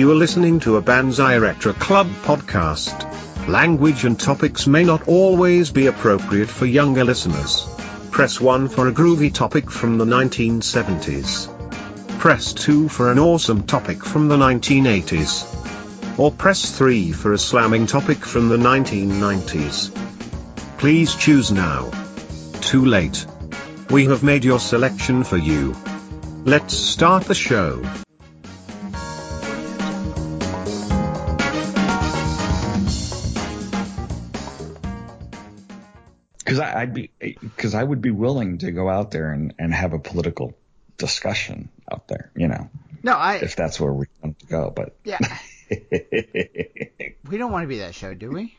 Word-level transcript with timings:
You 0.00 0.10
are 0.12 0.14
listening 0.14 0.60
to 0.60 0.78
a 0.78 0.80
Banzai 0.80 1.36
Retro 1.36 1.74
Club 1.74 2.08
podcast. 2.22 3.46
Language 3.46 4.06
and 4.06 4.18
topics 4.18 4.66
may 4.66 4.82
not 4.82 5.06
always 5.06 5.70
be 5.70 5.88
appropriate 5.88 6.48
for 6.48 6.64
younger 6.64 7.04
listeners. 7.04 7.68
Press 8.10 8.40
1 8.40 8.68
for 8.70 8.88
a 8.88 8.92
groovy 8.92 9.30
topic 9.30 9.70
from 9.70 9.98
the 9.98 10.06
1970s. 10.06 11.50
Press 12.18 12.54
2 12.54 12.88
for 12.88 13.12
an 13.12 13.18
awesome 13.18 13.64
topic 13.64 14.02
from 14.02 14.28
the 14.28 14.38
1980s. 14.38 16.18
Or 16.18 16.32
press 16.32 16.70
3 16.78 17.12
for 17.12 17.34
a 17.34 17.38
slamming 17.38 17.86
topic 17.86 18.24
from 18.24 18.48
the 18.48 18.56
1990s. 18.56 19.90
Please 20.78 21.14
choose 21.14 21.52
now. 21.52 21.90
Too 22.62 22.86
late. 22.86 23.26
We 23.90 24.06
have 24.06 24.22
made 24.22 24.46
your 24.46 24.60
selection 24.60 25.24
for 25.24 25.36
you. 25.36 25.76
Let's 26.46 26.72
start 26.72 27.24
the 27.24 27.34
show. 27.34 27.84
Because 36.50 36.74
I'd 36.74 36.94
be 36.94 37.10
because 37.20 37.74
I 37.74 37.82
would 37.82 38.02
be 38.02 38.10
willing 38.10 38.58
to 38.58 38.72
go 38.72 38.88
out 38.88 39.12
there 39.12 39.32
and, 39.32 39.54
and 39.58 39.72
have 39.72 39.92
a 39.92 39.98
political 39.98 40.56
discussion 40.96 41.68
out 41.90 42.08
there, 42.08 42.30
you 42.34 42.48
know. 42.48 42.68
No, 43.02 43.12
I 43.12 43.36
if 43.36 43.56
that's 43.56 43.78
where 43.80 43.92
we 43.92 44.06
want 44.22 44.38
to 44.40 44.46
go, 44.46 44.72
but 44.74 44.96
yeah. 45.04 45.18
we 45.70 47.38
don't 47.38 47.52
want 47.52 47.64
to 47.64 47.68
be 47.68 47.78
that 47.78 47.94
show, 47.94 48.14
do 48.14 48.30
we? 48.30 48.58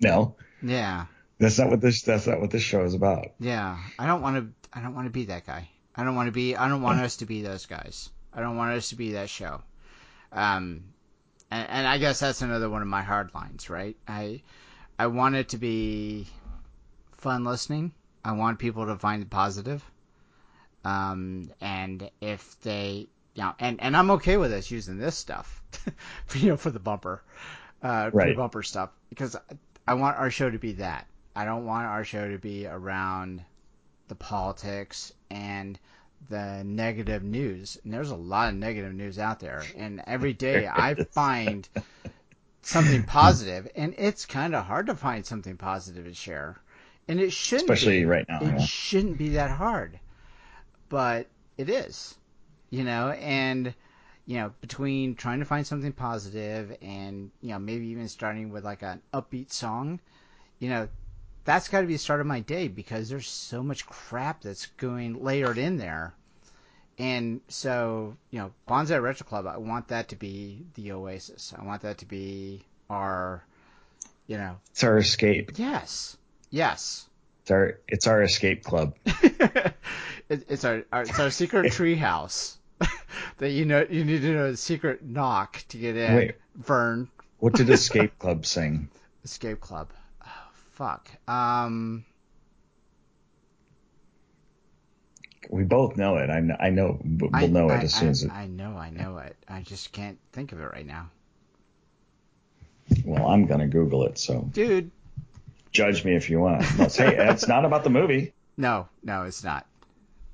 No. 0.00 0.36
Yeah. 0.62 1.06
That's 1.38 1.58
not 1.58 1.70
what 1.70 1.80
this 1.80 2.02
that's 2.02 2.26
not 2.26 2.40
what 2.40 2.50
this 2.50 2.62
show 2.62 2.84
is 2.84 2.94
about. 2.94 3.32
Yeah. 3.38 3.78
I 3.98 4.06
don't 4.06 4.22
want 4.22 4.36
to 4.36 4.78
I 4.78 4.82
don't 4.82 4.94
want 4.94 5.06
to 5.06 5.12
be 5.12 5.26
that 5.26 5.46
guy. 5.46 5.68
I 5.94 6.04
don't 6.04 6.16
want 6.16 6.28
to 6.28 6.32
be 6.32 6.56
I 6.56 6.68
don't 6.68 6.82
want 6.82 7.00
us 7.00 7.16
to 7.16 7.26
be 7.26 7.42
those 7.42 7.66
guys. 7.66 8.08
I 8.32 8.40
don't 8.40 8.56
want 8.56 8.76
us 8.76 8.88
to 8.88 8.96
be 8.96 9.12
that 9.12 9.28
show. 9.28 9.60
Um 10.32 10.84
and, 11.50 11.68
and 11.68 11.86
I 11.86 11.98
guess 11.98 12.20
that's 12.20 12.40
another 12.40 12.70
one 12.70 12.82
of 12.82 12.88
my 12.88 13.02
hard 13.02 13.34
lines, 13.34 13.68
right? 13.68 13.96
I 14.08 14.42
I 14.98 15.08
want 15.08 15.34
it 15.34 15.50
to 15.50 15.58
be 15.58 16.26
fun 17.24 17.42
listening. 17.42 17.90
I 18.22 18.32
want 18.32 18.58
people 18.58 18.84
to 18.86 18.96
find 18.96 19.22
it 19.22 19.30
positive. 19.30 19.82
Um, 20.84 21.50
and 21.58 22.10
if 22.20 22.60
they, 22.60 23.08
you 23.34 23.42
know, 23.42 23.54
and, 23.58 23.80
and 23.80 23.96
I'm 23.96 24.10
okay 24.12 24.36
with 24.36 24.52
us 24.52 24.70
using 24.70 24.98
this 24.98 25.16
stuff, 25.16 25.62
you 26.34 26.50
know, 26.50 26.58
for 26.58 26.70
the 26.70 26.78
bumper, 26.78 27.22
uh, 27.82 28.10
for 28.10 28.26
the 28.26 28.34
bumper 28.34 28.62
stuff, 28.62 28.90
because 29.08 29.36
I 29.88 29.94
want 29.94 30.18
our 30.18 30.30
show 30.30 30.50
to 30.50 30.58
be 30.58 30.72
that. 30.74 31.06
I 31.34 31.46
don't 31.46 31.64
want 31.64 31.86
our 31.86 32.04
show 32.04 32.30
to 32.30 32.38
be 32.38 32.66
around 32.66 33.42
the 34.08 34.14
politics 34.14 35.10
and 35.30 35.78
the 36.28 36.62
negative 36.62 37.22
news. 37.22 37.78
And 37.84 37.92
there's 37.92 38.10
a 38.10 38.16
lot 38.16 38.50
of 38.50 38.54
negative 38.54 38.92
news 38.92 39.18
out 39.18 39.40
there. 39.40 39.62
And 39.76 40.02
every 40.06 40.34
day 40.34 40.68
I 40.70 40.94
find 41.12 41.66
something 42.60 43.02
positive, 43.04 43.66
and 43.74 43.94
it's 43.96 44.26
kind 44.26 44.54
of 44.54 44.66
hard 44.66 44.88
to 44.88 44.94
find 44.94 45.24
something 45.24 45.56
positive 45.56 46.04
to 46.04 46.12
share. 46.12 46.60
And 47.08 47.20
it 47.20 47.32
shouldn't 47.32 47.70
Especially 47.70 48.00
be. 48.00 48.04
right 48.04 48.26
now, 48.28 48.40
It 48.40 48.46
yeah. 48.46 48.58
shouldn't 48.58 49.18
be 49.18 49.30
that 49.30 49.50
hard, 49.50 49.98
but 50.88 51.26
it 51.58 51.68
is, 51.68 52.14
you 52.70 52.84
know. 52.84 53.10
And 53.10 53.74
you 54.26 54.36
know, 54.38 54.52
between 54.60 55.14
trying 55.14 55.40
to 55.40 55.44
find 55.44 55.66
something 55.66 55.92
positive 55.92 56.76
and 56.82 57.30
you 57.42 57.50
know 57.50 57.58
maybe 57.58 57.88
even 57.88 58.08
starting 58.08 58.50
with 58.50 58.64
like 58.64 58.82
an 58.82 59.02
upbeat 59.12 59.52
song, 59.52 60.00
you 60.58 60.68
know, 60.70 60.88
that's 61.44 61.68
got 61.68 61.82
to 61.82 61.86
be 61.86 61.94
the 61.94 61.98
start 61.98 62.20
of 62.20 62.26
my 62.26 62.40
day 62.40 62.68
because 62.68 63.08
there's 63.08 63.28
so 63.28 63.62
much 63.62 63.86
crap 63.86 64.42
that's 64.42 64.66
going 64.78 65.22
layered 65.22 65.58
in 65.58 65.76
there. 65.76 66.14
And 66.98 67.40
so, 67.48 68.16
you 68.30 68.38
know, 68.38 68.52
Bonsai 68.68 69.02
Retro 69.02 69.26
Club, 69.26 69.46
I 69.46 69.56
want 69.58 69.88
that 69.88 70.08
to 70.08 70.16
be 70.16 70.64
the 70.74 70.92
oasis. 70.92 71.52
I 71.58 71.64
want 71.64 71.82
that 71.82 71.98
to 71.98 72.06
be 72.06 72.62
our, 72.88 73.44
you 74.28 74.36
know, 74.38 74.56
It's 74.70 74.84
our 74.84 74.98
escape. 74.98 75.52
yes, 75.56 76.16
yes. 76.54 77.06
It's 77.42 77.50
our 77.50 77.78
it's 77.88 78.06
our 78.06 78.22
escape 78.22 78.64
club. 78.64 78.94
it, 79.04 79.74
it's 80.48 80.64
our, 80.64 80.84
our 80.92 81.02
it's 81.02 81.18
our 81.18 81.30
secret 81.30 81.72
treehouse 81.72 82.56
that 83.38 83.50
you 83.50 83.64
know 83.66 83.84
you 83.90 84.04
need 84.04 84.22
to 84.22 84.32
know 84.32 84.50
the 84.50 84.56
secret 84.56 85.04
knock 85.04 85.62
to 85.68 85.76
get 85.78 85.96
in. 85.96 86.14
Wait. 86.14 86.34
Vern, 86.56 87.08
What 87.40 87.54
did 87.54 87.68
escape 87.68 88.18
club 88.18 88.46
sing? 88.46 88.88
Escape 89.24 89.60
Club. 89.60 89.90
Oh, 90.24 90.48
fuck. 90.72 91.10
Um, 91.26 92.04
We 95.50 95.64
both 95.64 95.96
know 95.96 96.16
it. 96.18 96.30
I 96.30 96.40
know, 96.40 96.56
I 96.60 96.70
know 96.70 97.00
we'll 97.04 97.30
I 97.34 97.46
know 97.46 97.68
I, 97.68 97.78
it 97.78 97.84
as 97.84 97.94
soon 97.94 98.08
I, 98.08 98.10
as 98.12 98.22
it. 98.22 98.30
I 98.30 98.46
know, 98.46 98.76
I 98.76 98.90
know 98.90 99.18
it. 99.18 99.36
I 99.48 99.60
just 99.62 99.92
can't 99.92 100.18
think 100.32 100.52
of 100.52 100.60
it 100.60 100.64
right 100.72 100.86
now, 100.86 101.10
Well, 103.04 103.26
I'm 103.26 103.46
gonna 103.46 103.66
Google 103.68 104.04
it, 104.04 104.16
so 104.18 104.48
dude. 104.52 104.90
Judge 105.74 106.04
me 106.04 106.14
if 106.14 106.30
you 106.30 106.40
want. 106.40 106.64
Say 106.90 107.14
it's 107.14 107.46
not 107.46 107.66
about 107.66 107.84
the 107.84 107.90
movie. 107.90 108.32
No, 108.56 108.88
no, 109.02 109.24
it's 109.24 109.44
not. 109.44 109.66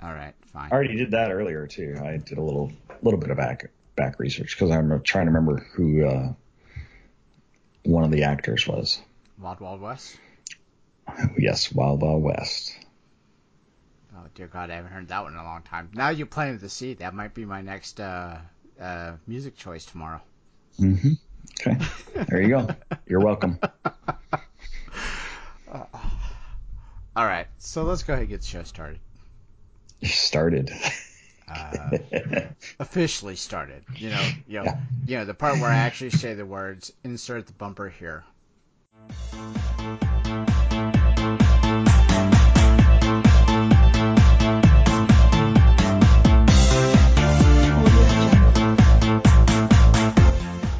All 0.03 0.13
right, 0.13 0.35
fine. 0.53 0.69
I 0.71 0.75
already 0.75 0.97
did 0.97 1.11
that 1.11 1.33
earlier 1.33 1.67
too. 1.67 1.97
I 2.01 2.19
did 2.19 2.39
a 2.39 2.43
little 2.43 2.71
little 3.03 3.19
bit 3.19 3.31
of 3.31 3.37
back 3.37 3.71
back 3.97 4.21
research 4.21 4.55
because 4.55 4.71
I'm 4.71 5.03
trying 5.03 5.27
to 5.27 5.33
remember 5.33 5.67
who 5.75 6.07
uh, 6.07 6.33
one 7.83 8.05
of 8.05 8.11
the 8.11 8.23
actors 8.23 8.69
was. 8.69 9.01
Wild 9.39 9.61
Wild 9.61 9.81
West. 9.81 10.17
Yes, 11.37 11.73
Wild 11.73 12.03
Wild 12.03 12.23
West. 12.23 12.77
Oh 14.17 14.27
dear 14.35 14.47
God, 14.47 14.71
I 14.71 14.77
haven't 14.77 14.93
heard 14.93 15.09
that 15.09 15.23
one 15.23 15.33
in 15.33 15.39
a 15.39 15.45
long 15.45 15.63
time. 15.63 15.91
Now 15.95 16.11
you 16.11 16.27
planted 16.27 16.61
the 16.61 16.69
sea. 16.69 16.95
That 16.95 17.15
might 17.15 17.35
be 17.35 17.45
my 17.45 17.63
next 17.63 17.99
uh, 18.01 18.39
uh, 18.81 19.13
music 19.27 19.57
choice 19.57 19.85
tomorrow. 19.87 20.21
Mm-hmm. 20.79 21.13
Okay, 21.61 21.85
there 22.29 22.43
you 22.43 22.49
go. 22.49 22.69
You're 23.07 23.21
welcome. 23.21 23.59
All 27.17 27.25
right, 27.27 27.47
so 27.59 27.83
let's 27.85 28.03
go 28.03 28.13
ahead 28.13 28.23
and 28.23 28.31
get 28.31 28.41
the 28.41 28.47
show 28.47 28.63
started. 28.63 28.99
You 30.01 30.09
started. 30.09 30.71
Uh, 31.49 31.91
officially 32.81 33.37
started. 33.37 33.85
You 33.97 34.11
know, 34.11 34.29
you 34.47 34.59
know, 34.59 34.65
Yeah. 34.65 34.81
you 35.07 35.17
know 35.19 35.25
the 35.25 35.35
part 35.35 35.59
where 35.61 35.71
I 35.71 35.77
actually 35.79 36.11
say 36.11 36.35
the 36.35 36.47
words. 36.47 36.93
Insert 37.05 37.47
the 37.47 37.53
bumper 37.53 37.89
here. 37.89 38.25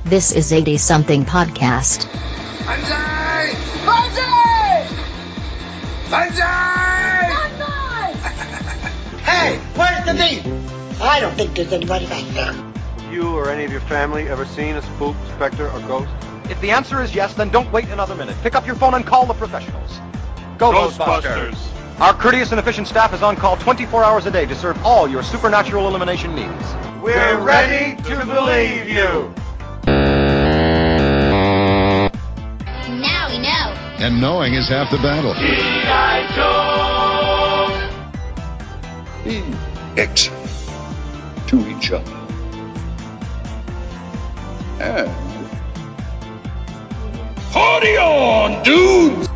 This 0.05 0.33
is 0.33 0.53
80 0.53 0.77
something 0.77 1.25
podcast. 1.25 2.07
I 11.11 11.19
don't 11.19 11.35
think 11.35 11.57
there's 11.57 11.73
anybody 11.73 12.07
back 12.07 12.25
there. 12.35 12.55
You 13.11 13.35
or 13.35 13.51
any 13.51 13.65
of 13.65 13.73
your 13.73 13.81
family 13.81 14.29
ever 14.29 14.47
seen 14.47 14.77
a 14.77 14.83
spook, 14.83 15.17
specter, 15.35 15.69
or 15.69 15.81
ghost? 15.81 16.09
If 16.49 16.61
the 16.61 16.71
answer 16.71 17.03
is 17.03 17.13
yes, 17.13 17.35
then 17.35 17.49
don't 17.49 17.71
wait 17.73 17.89
another 17.89 18.15
minute. 18.15 18.37
Pick 18.43 18.55
up 18.55 18.65
your 18.65 18.77
phone 18.77 18.95
and 18.95 19.05
call 19.05 19.27
the 19.27 19.35
professionals. 19.35 19.99
Go 20.57 20.71
Ghostbusters! 20.71 21.59
Our 22.01 22.15
courteous 22.15 22.53
and 22.53 22.61
efficient 22.61 22.87
staff 22.87 23.13
is 23.13 23.25
on 23.25 23.35
call 23.35 23.57
24 23.57 24.05
hours 24.05 24.27
a 24.27 24.31
day 24.31 24.47
to 24.47 24.55
serve 24.55 24.81
all 24.87 25.09
your 25.09 25.25
supernatural 25.25 25.89
elimination 25.89 26.33
needs. 26.33 26.75
We're 27.03 27.41
ready 27.41 28.01
to 28.05 28.25
believe 28.25 28.89
you. 28.89 29.35
Now 32.87 33.29
we 33.29 33.39
know. 33.41 33.75
And 33.99 34.21
knowing 34.21 34.55
is 34.55 34.69
half 34.69 34.93
the 34.93 34.99
battle. 34.99 35.35
Be 39.25 39.41
excellent 40.01 40.40
to 41.51 41.69
each 41.69 41.91
other. 41.91 42.13
And 44.79 45.11
party 47.51 47.97
on, 47.97 48.63
dudes! 48.63 49.27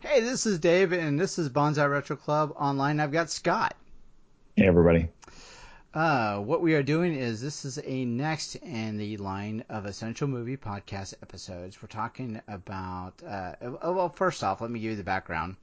Hey, 0.00 0.20
this 0.20 0.44
is 0.44 0.58
Dave, 0.58 0.92
and 0.92 1.18
this 1.18 1.38
is 1.38 1.48
Bonsai 1.48 1.90
Retro 1.90 2.16
Club 2.16 2.52
online. 2.56 3.00
I've 3.00 3.12
got 3.12 3.30
Scott. 3.30 3.74
Hey, 4.56 4.66
everybody. 4.66 5.08
Uh, 5.94 6.38
what 6.38 6.62
we 6.62 6.74
are 6.74 6.82
doing 6.82 7.14
is 7.14 7.42
this 7.42 7.66
is 7.66 7.78
a 7.84 8.04
next 8.06 8.54
in 8.56 8.96
the 8.96 9.18
line 9.18 9.62
of 9.68 9.84
essential 9.84 10.26
movie 10.26 10.56
podcast 10.56 11.12
episodes. 11.22 11.82
We're 11.82 11.88
talking 11.88 12.40
about. 12.48 13.22
Uh, 13.22 13.54
oh, 13.82 13.92
well, 13.92 14.08
first 14.08 14.42
off, 14.42 14.62
let 14.62 14.70
me 14.70 14.80
give 14.80 14.92
you 14.92 14.96
the 14.96 15.04
background. 15.04 15.56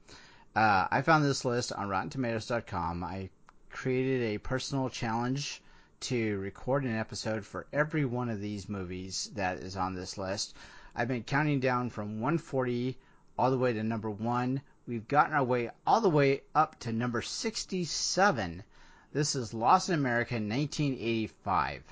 Uh, 0.54 0.86
I 0.88 1.02
found 1.02 1.24
this 1.24 1.44
list 1.44 1.72
on 1.72 1.88
RottenTomatoes.com. 1.88 3.02
I 3.02 3.28
created 3.70 4.22
a 4.22 4.38
personal 4.38 4.88
challenge 4.88 5.62
to 6.00 6.38
record 6.38 6.84
an 6.84 6.96
episode 6.96 7.44
for 7.44 7.66
every 7.72 8.04
one 8.04 8.30
of 8.30 8.40
these 8.40 8.68
movies 8.68 9.32
that 9.34 9.58
is 9.58 9.76
on 9.76 9.96
this 9.96 10.16
list. 10.16 10.54
I've 10.94 11.08
been 11.08 11.24
counting 11.24 11.58
down 11.58 11.90
from 11.90 12.20
140 12.20 12.96
all 13.36 13.50
the 13.50 13.58
way 13.58 13.72
to 13.72 13.82
number 13.82 14.10
one, 14.10 14.60
we've 14.86 15.08
gotten 15.08 15.34
our 15.34 15.42
way 15.42 15.70
all 15.86 16.00
the 16.00 16.10
way 16.10 16.42
up 16.54 16.78
to 16.80 16.92
number 16.92 17.22
67. 17.22 18.62
This 19.12 19.34
is 19.34 19.52
Lost 19.52 19.88
in 19.88 19.96
America 19.96 20.34
1985. 20.34 21.82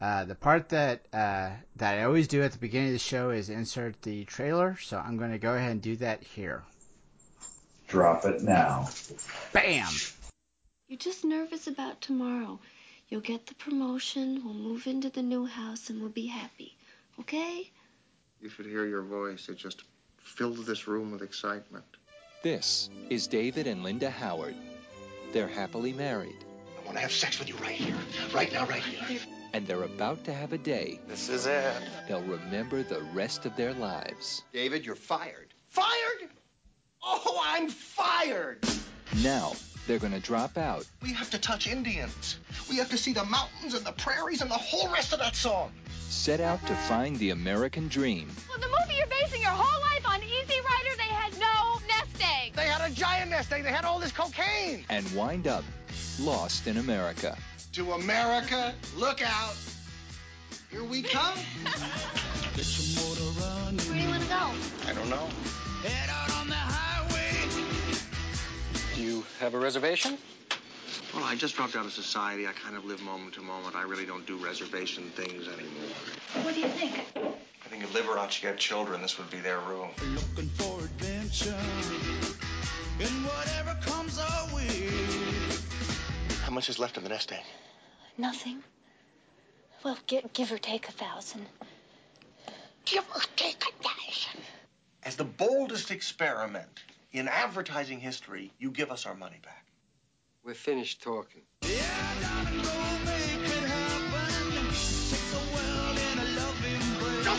Uh, 0.00 0.24
the 0.24 0.36
part 0.36 0.68
that 0.68 1.04
uh, 1.12 1.50
that 1.76 1.98
I 1.98 2.04
always 2.04 2.28
do 2.28 2.40
at 2.42 2.52
the 2.52 2.58
beginning 2.58 2.88
of 2.88 2.92
the 2.94 2.98
show 3.00 3.30
is 3.30 3.50
insert 3.50 4.00
the 4.02 4.24
trailer, 4.24 4.78
so 4.80 4.96
I'm 4.98 5.16
going 5.16 5.32
to 5.32 5.38
go 5.38 5.54
ahead 5.54 5.72
and 5.72 5.82
do 5.82 5.96
that 5.96 6.22
here. 6.22 6.62
Drop 7.88 8.24
it 8.26 8.42
now. 8.42 8.88
Bam! 9.52 9.88
You're 10.86 10.98
just 10.98 11.24
nervous 11.24 11.66
about 11.66 12.00
tomorrow. 12.00 12.60
You'll 13.08 13.20
get 13.22 13.46
the 13.46 13.54
promotion, 13.56 14.42
we'll 14.44 14.54
move 14.54 14.86
into 14.86 15.10
the 15.10 15.22
new 15.22 15.46
house, 15.46 15.90
and 15.90 16.00
we'll 16.00 16.10
be 16.10 16.26
happy. 16.26 16.76
Okay? 17.18 17.68
You 18.40 18.48
should 18.48 18.66
hear 18.66 18.86
your 18.86 19.02
voice. 19.02 19.48
It 19.48 19.56
just 19.56 19.82
filled 20.22 20.64
this 20.64 20.86
room 20.86 21.10
with 21.10 21.22
excitement. 21.22 21.84
This 22.44 22.88
is 23.10 23.26
David 23.26 23.66
and 23.66 23.82
Linda 23.82 24.08
Howard. 24.08 24.54
They're 25.32 25.48
happily 25.48 25.92
married. 25.92 26.44
I 26.80 26.84
want 26.84 26.96
to 26.96 27.02
have 27.02 27.12
sex 27.12 27.38
with 27.38 27.48
you 27.48 27.56
right 27.56 27.70
here. 27.70 27.96
Right 28.34 28.52
now, 28.52 28.66
right 28.66 28.82
here. 28.82 29.20
And 29.52 29.66
they're 29.66 29.84
about 29.84 30.24
to 30.24 30.32
have 30.32 30.52
a 30.52 30.58
day. 30.58 31.00
This 31.08 31.28
is 31.28 31.46
it. 31.46 31.74
They'll 32.08 32.22
remember 32.22 32.82
the 32.82 33.00
rest 33.12 33.46
of 33.46 33.56
their 33.56 33.74
lives. 33.74 34.42
David, 34.52 34.84
you're 34.84 34.94
fired. 34.94 35.52
Fired? 35.68 36.30
Oh, 37.02 37.40
I'm 37.42 37.68
fired! 37.68 38.58
Now, 39.22 39.52
they're 39.86 39.98
going 39.98 40.12
to 40.12 40.20
drop 40.20 40.58
out. 40.58 40.86
We 41.02 41.12
have 41.14 41.30
to 41.30 41.38
touch 41.38 41.66
Indians. 41.66 42.38
We 42.68 42.76
have 42.76 42.90
to 42.90 42.98
see 42.98 43.12
the 43.12 43.24
mountains 43.24 43.74
and 43.74 43.84
the 43.84 43.92
prairies 43.92 44.42
and 44.42 44.50
the 44.50 44.54
whole 44.54 44.88
rest 44.92 45.12
of 45.12 45.18
that 45.20 45.34
song. 45.34 45.72
Set 46.08 46.40
out 46.40 46.60
to 46.66 46.74
find 46.74 47.16
the 47.18 47.30
American 47.30 47.88
dream. 47.88 48.28
Well, 48.48 48.58
the 48.58 48.68
movie 48.68 48.98
you're 48.98 49.06
basing 49.06 49.42
your 49.42 49.50
whole 49.50 49.80
life 49.80 50.06
on, 50.06 50.22
Easy 50.22 50.60
Rider, 50.60 50.96
they 50.96 51.02
had 51.14 51.32
no 51.38 51.80
nest 51.88 51.99
egg. 52.42 52.54
They 52.54 52.66
had 52.66 52.88
a 52.88 52.92
giant 52.94 53.30
nest 53.30 53.52
egg. 53.52 53.64
They 53.64 53.70
had 53.70 53.84
all 53.84 53.98
this 53.98 54.12
cocaine. 54.12 54.84
And 54.88 55.10
wind 55.14 55.46
up 55.46 55.64
lost 56.20 56.66
in 56.66 56.76
America. 56.76 57.36
To 57.72 57.92
America, 57.92 58.74
look 58.96 59.22
out. 59.22 59.54
Here 60.70 60.84
we 60.84 61.02
come. 61.02 61.36
Where 62.54 63.74
do 63.74 63.94
you 63.94 64.08
want 64.08 64.22
to 64.22 64.28
go? 64.28 64.50
I 64.88 64.92
don't 64.94 65.08
know. 65.08 65.28
Head 65.82 66.10
out 66.10 66.30
on 66.40 66.48
the 66.48 66.54
highway. 66.54 67.32
Do 68.94 69.02
you 69.02 69.24
have 69.38 69.54
a 69.54 69.58
reservation? 69.58 70.18
Well, 71.14 71.24
I 71.24 71.34
just 71.34 71.56
dropped 71.56 71.74
out 71.74 71.84
of 71.84 71.92
society. 71.92 72.46
I 72.46 72.52
kind 72.52 72.76
of 72.76 72.84
live 72.84 73.02
moment 73.02 73.34
to 73.34 73.40
moment. 73.40 73.74
I 73.74 73.82
really 73.82 74.06
don't 74.06 74.24
do 74.26 74.36
reservation 74.36 75.10
things 75.10 75.48
anymore. 75.48 75.90
What 76.42 76.54
do 76.54 76.60
you 76.60 76.68
think? 76.68 77.04
I 77.16 77.68
think 77.68 77.82
if 77.82 77.92
Liberace 77.92 78.40
had 78.40 78.58
children, 78.58 79.02
this 79.02 79.18
would 79.18 79.30
be 79.30 79.38
their 79.40 79.58
room. 79.60 79.90
Looking 80.14 80.48
for 80.50 80.78
adventure. 80.84 81.58
And 83.00 83.24
whatever 83.24 83.76
comes 83.80 84.18
our 84.18 84.54
way. 84.54 84.90
How 86.44 86.52
much 86.52 86.68
is 86.68 86.78
left 86.78 86.96
in 86.96 87.02
the 87.02 87.08
nest 87.08 87.32
egg? 87.32 87.42
Nothing. 88.16 88.62
Well, 89.82 89.98
give, 90.06 90.32
give 90.32 90.52
or 90.52 90.58
take 90.58 90.88
a 90.88 90.92
thousand. 90.92 91.46
Give 92.84 93.04
or 93.14 93.22
take 93.34 93.62
a 93.62 93.82
thousand. 93.82 94.42
As 95.02 95.16
the 95.16 95.24
boldest 95.24 95.90
experiment 95.90 96.84
in 97.12 97.26
advertising 97.26 97.98
history, 97.98 98.52
you 98.58 98.70
give 98.70 98.90
us 98.92 99.06
our 99.06 99.14
money 99.14 99.38
back. 99.42 99.64
We're 100.42 100.54
finished 100.54 101.02
talking. 101.02 101.42
Don't 101.60 101.70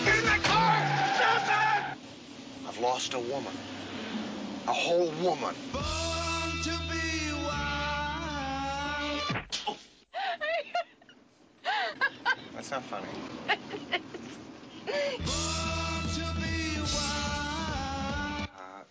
get 0.06 0.19
in 0.19 0.25
that 0.25 0.42
car! 0.44 1.98
I've 2.68 2.77
lost 2.80 3.15
a 3.15 3.19
woman. 3.19 3.53
A 4.68 4.74
whole 4.74 5.12
woman. 5.24 5.56
That's 12.54 12.69
not 12.69 12.83
funny. 12.83 13.07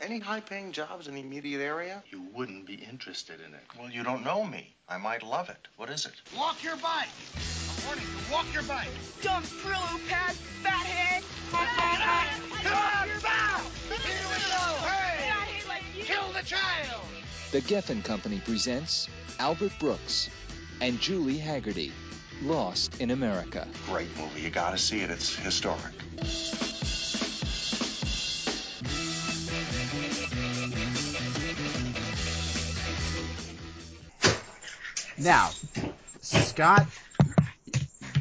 Any 0.02 0.18
high-paying 0.18 0.72
jobs 0.72 1.08
in 1.08 1.14
the 1.14 1.20
immediate 1.20 1.60
area? 1.60 2.02
You 2.10 2.22
wouldn't 2.34 2.66
be 2.66 2.74
interested 2.74 3.38
in 3.46 3.52
it. 3.52 3.60
Well, 3.78 3.90
you 3.90 4.02
don't 4.02 4.24
know 4.24 4.44
me. 4.44 4.74
I 4.88 4.96
might 4.96 5.22
love 5.22 5.50
it. 5.50 5.68
What 5.76 5.90
is 5.90 6.06
it? 6.06 6.14
Walk 6.34 6.64
your 6.64 6.76
bike. 6.76 7.08
I'm 7.36 7.86
warning 7.86 8.04
you. 8.04 8.32
Walk 8.32 8.46
your 8.54 8.62
bike. 8.62 8.88
Dumb 9.20 9.42
Brillo 9.42 10.00
pad, 10.08 10.34
fathead. 10.62 11.22
Come 11.52 12.72
on, 12.72 13.08
your 13.08 13.20
mouth. 13.20 13.88
Here 13.88 14.26
we 14.26 14.40
go. 14.48 14.88
Hey, 14.88 15.30
I 15.30 15.68
like 15.68 15.82
you. 15.94 16.04
kill 16.04 16.32
the 16.32 16.46
child. 16.46 17.02
The 17.52 17.60
Geffen 17.60 18.02
Company 18.02 18.40
presents 18.42 19.06
Albert 19.38 19.72
Brooks 19.78 20.30
and 20.80 20.98
Julie 20.98 21.38
Hagerty, 21.38 21.92
Lost 22.42 22.98
in 23.02 23.10
America. 23.10 23.68
Great 23.86 24.16
movie. 24.16 24.40
You 24.40 24.48
gotta 24.48 24.78
see 24.78 25.00
it. 25.00 25.10
It's 25.10 25.36
historic. 25.36 25.92
Now, 35.20 35.50
Scott, 36.22 36.86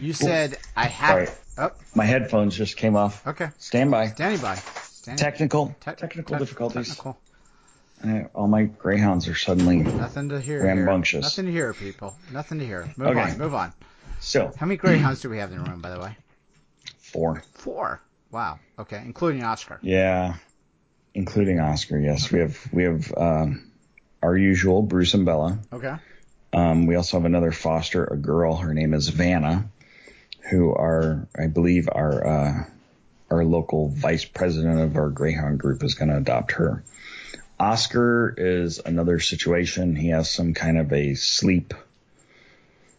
you 0.01 0.13
said 0.13 0.57
I 0.75 0.89
Sorry. 0.89 1.25
have. 1.27 1.39
Oh, 1.57 1.71
My 1.95 2.05
headphones 2.05 2.55
just 2.55 2.77
came 2.77 2.95
off. 2.95 3.25
okay. 3.27 3.49
Stand 3.57 3.91
by. 3.91 4.07
Standing 4.07 4.41
by. 4.41 4.55
Standing 4.55 5.17
Technical, 5.23 5.75
Te- 5.79 5.91
technical 5.93 6.35
te- 6.35 6.39
difficulties. 6.39 6.87
Technical. 6.89 7.17
Uh, 8.05 8.23
all 8.33 8.47
my 8.47 8.63
greyhounds 8.63 9.27
are 9.27 9.35
suddenly 9.35 9.77
Nothing 9.77 10.29
to 10.29 10.39
hear. 10.39 10.63
Rambunctious. 10.63 11.11
Here. 11.11 11.21
Nothing 11.21 11.45
to 11.47 11.51
hear, 11.51 11.73
people. 11.73 12.15
Nothing 12.31 12.59
to 12.59 12.65
hear. 12.65 12.93
Move 12.95 13.09
Okay. 13.09 13.31
on. 13.31 13.37
Move 13.37 13.53
on. 13.53 13.73
so 14.21 14.51
How 14.57 14.65
many 14.65 14.77
greyhounds 14.77 15.21
do 15.21 15.29
we 15.29 15.37
have 15.39 15.51
in 15.51 15.61
the 15.63 15.69
room, 15.69 15.81
by 15.81 15.89
the 15.89 15.99
way? 15.99 16.15
four. 16.99 17.43
Four. 17.55 17.99
Wow. 18.31 18.59
Okay, 18.77 19.01
including 19.03 19.43
Oscar. 19.43 19.79
Yeah, 19.81 20.35
including 21.13 21.59
Oscar. 21.59 21.99
Yes, 21.99 22.31
we 22.31 22.39
have 22.39 22.57
we 22.71 22.83
have 22.83 23.11
um, 23.17 23.69
our 24.21 24.37
usual 24.37 24.81
Bruce 24.83 25.13
and 25.15 25.25
Bella. 25.25 25.57
Okay. 25.73 25.95
Um, 26.51 26.87
we 26.87 26.95
also 26.95 27.17
have 27.17 27.25
another 27.25 27.51
foster, 27.51 28.03
a 28.05 28.17
girl. 28.17 28.55
Her 28.55 28.73
name 28.73 28.93
is 28.93 29.09
Vanna, 29.09 29.69
who 30.49 30.73
are 30.73 31.27
I 31.37 31.47
believe 31.47 31.89
our 31.91 32.27
uh, 32.27 32.63
our 33.29 33.45
local 33.45 33.89
vice 33.89 34.25
president 34.25 34.79
of 34.79 34.97
our 34.97 35.09
Greyhound 35.09 35.59
group 35.59 35.83
is 35.83 35.95
going 35.95 36.09
to 36.09 36.17
adopt 36.17 36.53
her. 36.53 36.83
Oscar 37.59 38.33
is 38.37 38.79
another 38.79 39.19
situation. 39.19 39.95
He 39.95 40.09
has 40.09 40.29
some 40.29 40.53
kind 40.53 40.77
of 40.77 40.91
a 40.93 41.15
sleep 41.15 41.73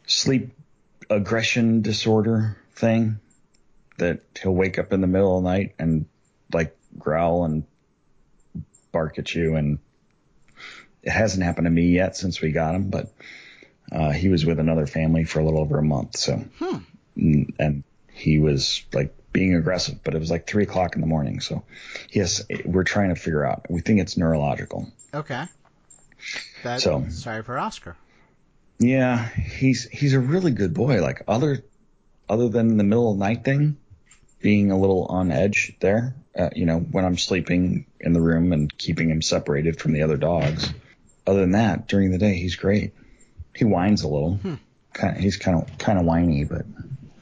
sleep 0.06 0.50
aggression 1.08 1.82
disorder 1.82 2.56
thing 2.74 3.18
that 3.98 4.20
he'll 4.40 4.54
wake 4.54 4.78
up 4.78 4.92
in 4.92 5.00
the 5.00 5.06
middle 5.06 5.38
of 5.38 5.44
the 5.44 5.50
night 5.50 5.74
and 5.78 6.06
like 6.52 6.76
growl 6.98 7.44
and 7.44 7.64
bark 8.92 9.18
at 9.18 9.34
you 9.34 9.56
and 9.56 9.78
it 11.02 11.10
hasn't 11.10 11.42
happened 11.44 11.64
to 11.66 11.70
me 11.70 11.88
yet 11.90 12.16
since 12.16 12.40
we 12.40 12.52
got 12.52 12.74
him 12.74 12.90
but 12.90 13.12
uh, 13.92 14.10
he 14.10 14.28
was 14.28 14.44
with 14.46 14.58
another 14.60 14.86
family 14.86 15.24
for 15.24 15.40
a 15.40 15.44
little 15.44 15.60
over 15.60 15.78
a 15.78 15.82
month 15.82 16.16
so 16.16 16.36
Hmm. 16.58 16.76
Mm, 17.16 17.54
and 17.58 17.84
he 18.12 18.38
was 18.38 18.82
like 18.92 19.14
being 19.32 19.54
aggressive 19.54 20.02
but 20.04 20.14
it 20.14 20.18
was 20.18 20.30
like 20.30 20.46
three 20.46 20.64
o'clock 20.64 20.94
in 20.94 21.00
the 21.00 21.06
morning 21.06 21.40
so 21.40 21.62
yes 22.10 22.42
we're 22.64 22.84
trying 22.84 23.08
to 23.10 23.14
figure 23.16 23.44
out 23.44 23.66
we 23.70 23.80
think 23.80 24.00
it's 24.00 24.16
neurological 24.16 24.88
Okay. 25.12 25.44
That, 26.62 26.80
So- 26.80 27.06
sorry 27.10 27.42
for 27.42 27.58
Oscar. 27.58 27.96
Yeah, 28.78 29.26
he's 29.28 29.88
he's 29.90 30.14
a 30.14 30.20
really 30.20 30.52
good 30.52 30.72
boy. 30.72 31.02
Like 31.02 31.22
other 31.26 31.64
other 32.28 32.48
than 32.48 32.76
the 32.76 32.84
middle 32.84 33.10
of 33.12 33.18
the 33.18 33.24
night 33.24 33.44
thing, 33.44 33.76
being 34.40 34.70
a 34.70 34.78
little 34.78 35.06
on 35.06 35.32
edge 35.32 35.74
there. 35.80 36.14
Uh, 36.38 36.50
you 36.54 36.64
know, 36.64 36.78
when 36.78 37.04
I'm 37.04 37.18
sleeping 37.18 37.86
in 38.00 38.12
the 38.12 38.20
room 38.20 38.52
and 38.52 38.74
keeping 38.78 39.10
him 39.10 39.20
separated 39.20 39.78
from 39.80 39.92
the 39.92 40.02
other 40.02 40.16
dogs. 40.16 40.72
Other 41.26 41.40
than 41.40 41.52
that, 41.52 41.86
during 41.86 42.10
the 42.10 42.18
day 42.18 42.34
he's 42.34 42.56
great. 42.56 42.92
He 43.54 43.64
whines 43.64 44.02
a 44.02 44.08
little. 44.08 44.34
Hmm. 44.36 44.54
Kind 44.92 45.16
of, 45.16 45.22
he's 45.22 45.36
kind 45.36 45.62
of 45.62 45.78
kind 45.78 45.98
of 45.98 46.04
whiny, 46.04 46.44
but 46.44 46.64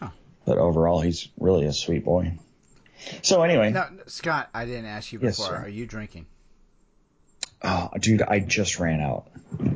Huh. 0.00 0.10
but 0.46 0.58
overall 0.58 1.00
he's 1.00 1.28
really 1.38 1.66
a 1.66 1.72
sweet 1.72 2.04
boy. 2.04 2.38
So 3.22 3.42
anyway, 3.42 3.70
No, 3.70 3.86
no, 3.90 4.02
Scott, 4.06 4.48
I 4.54 4.64
didn't 4.64 4.86
ask 4.86 5.12
you 5.12 5.18
before. 5.18 5.46
sir. 5.46 5.56
Are 5.56 5.68
you 5.68 5.86
drinking? 5.86 6.26
oh 7.62 7.90
dude, 8.00 8.22
I 8.22 8.38
just 8.40 8.78
ran 8.78 9.00
out. 9.00 9.26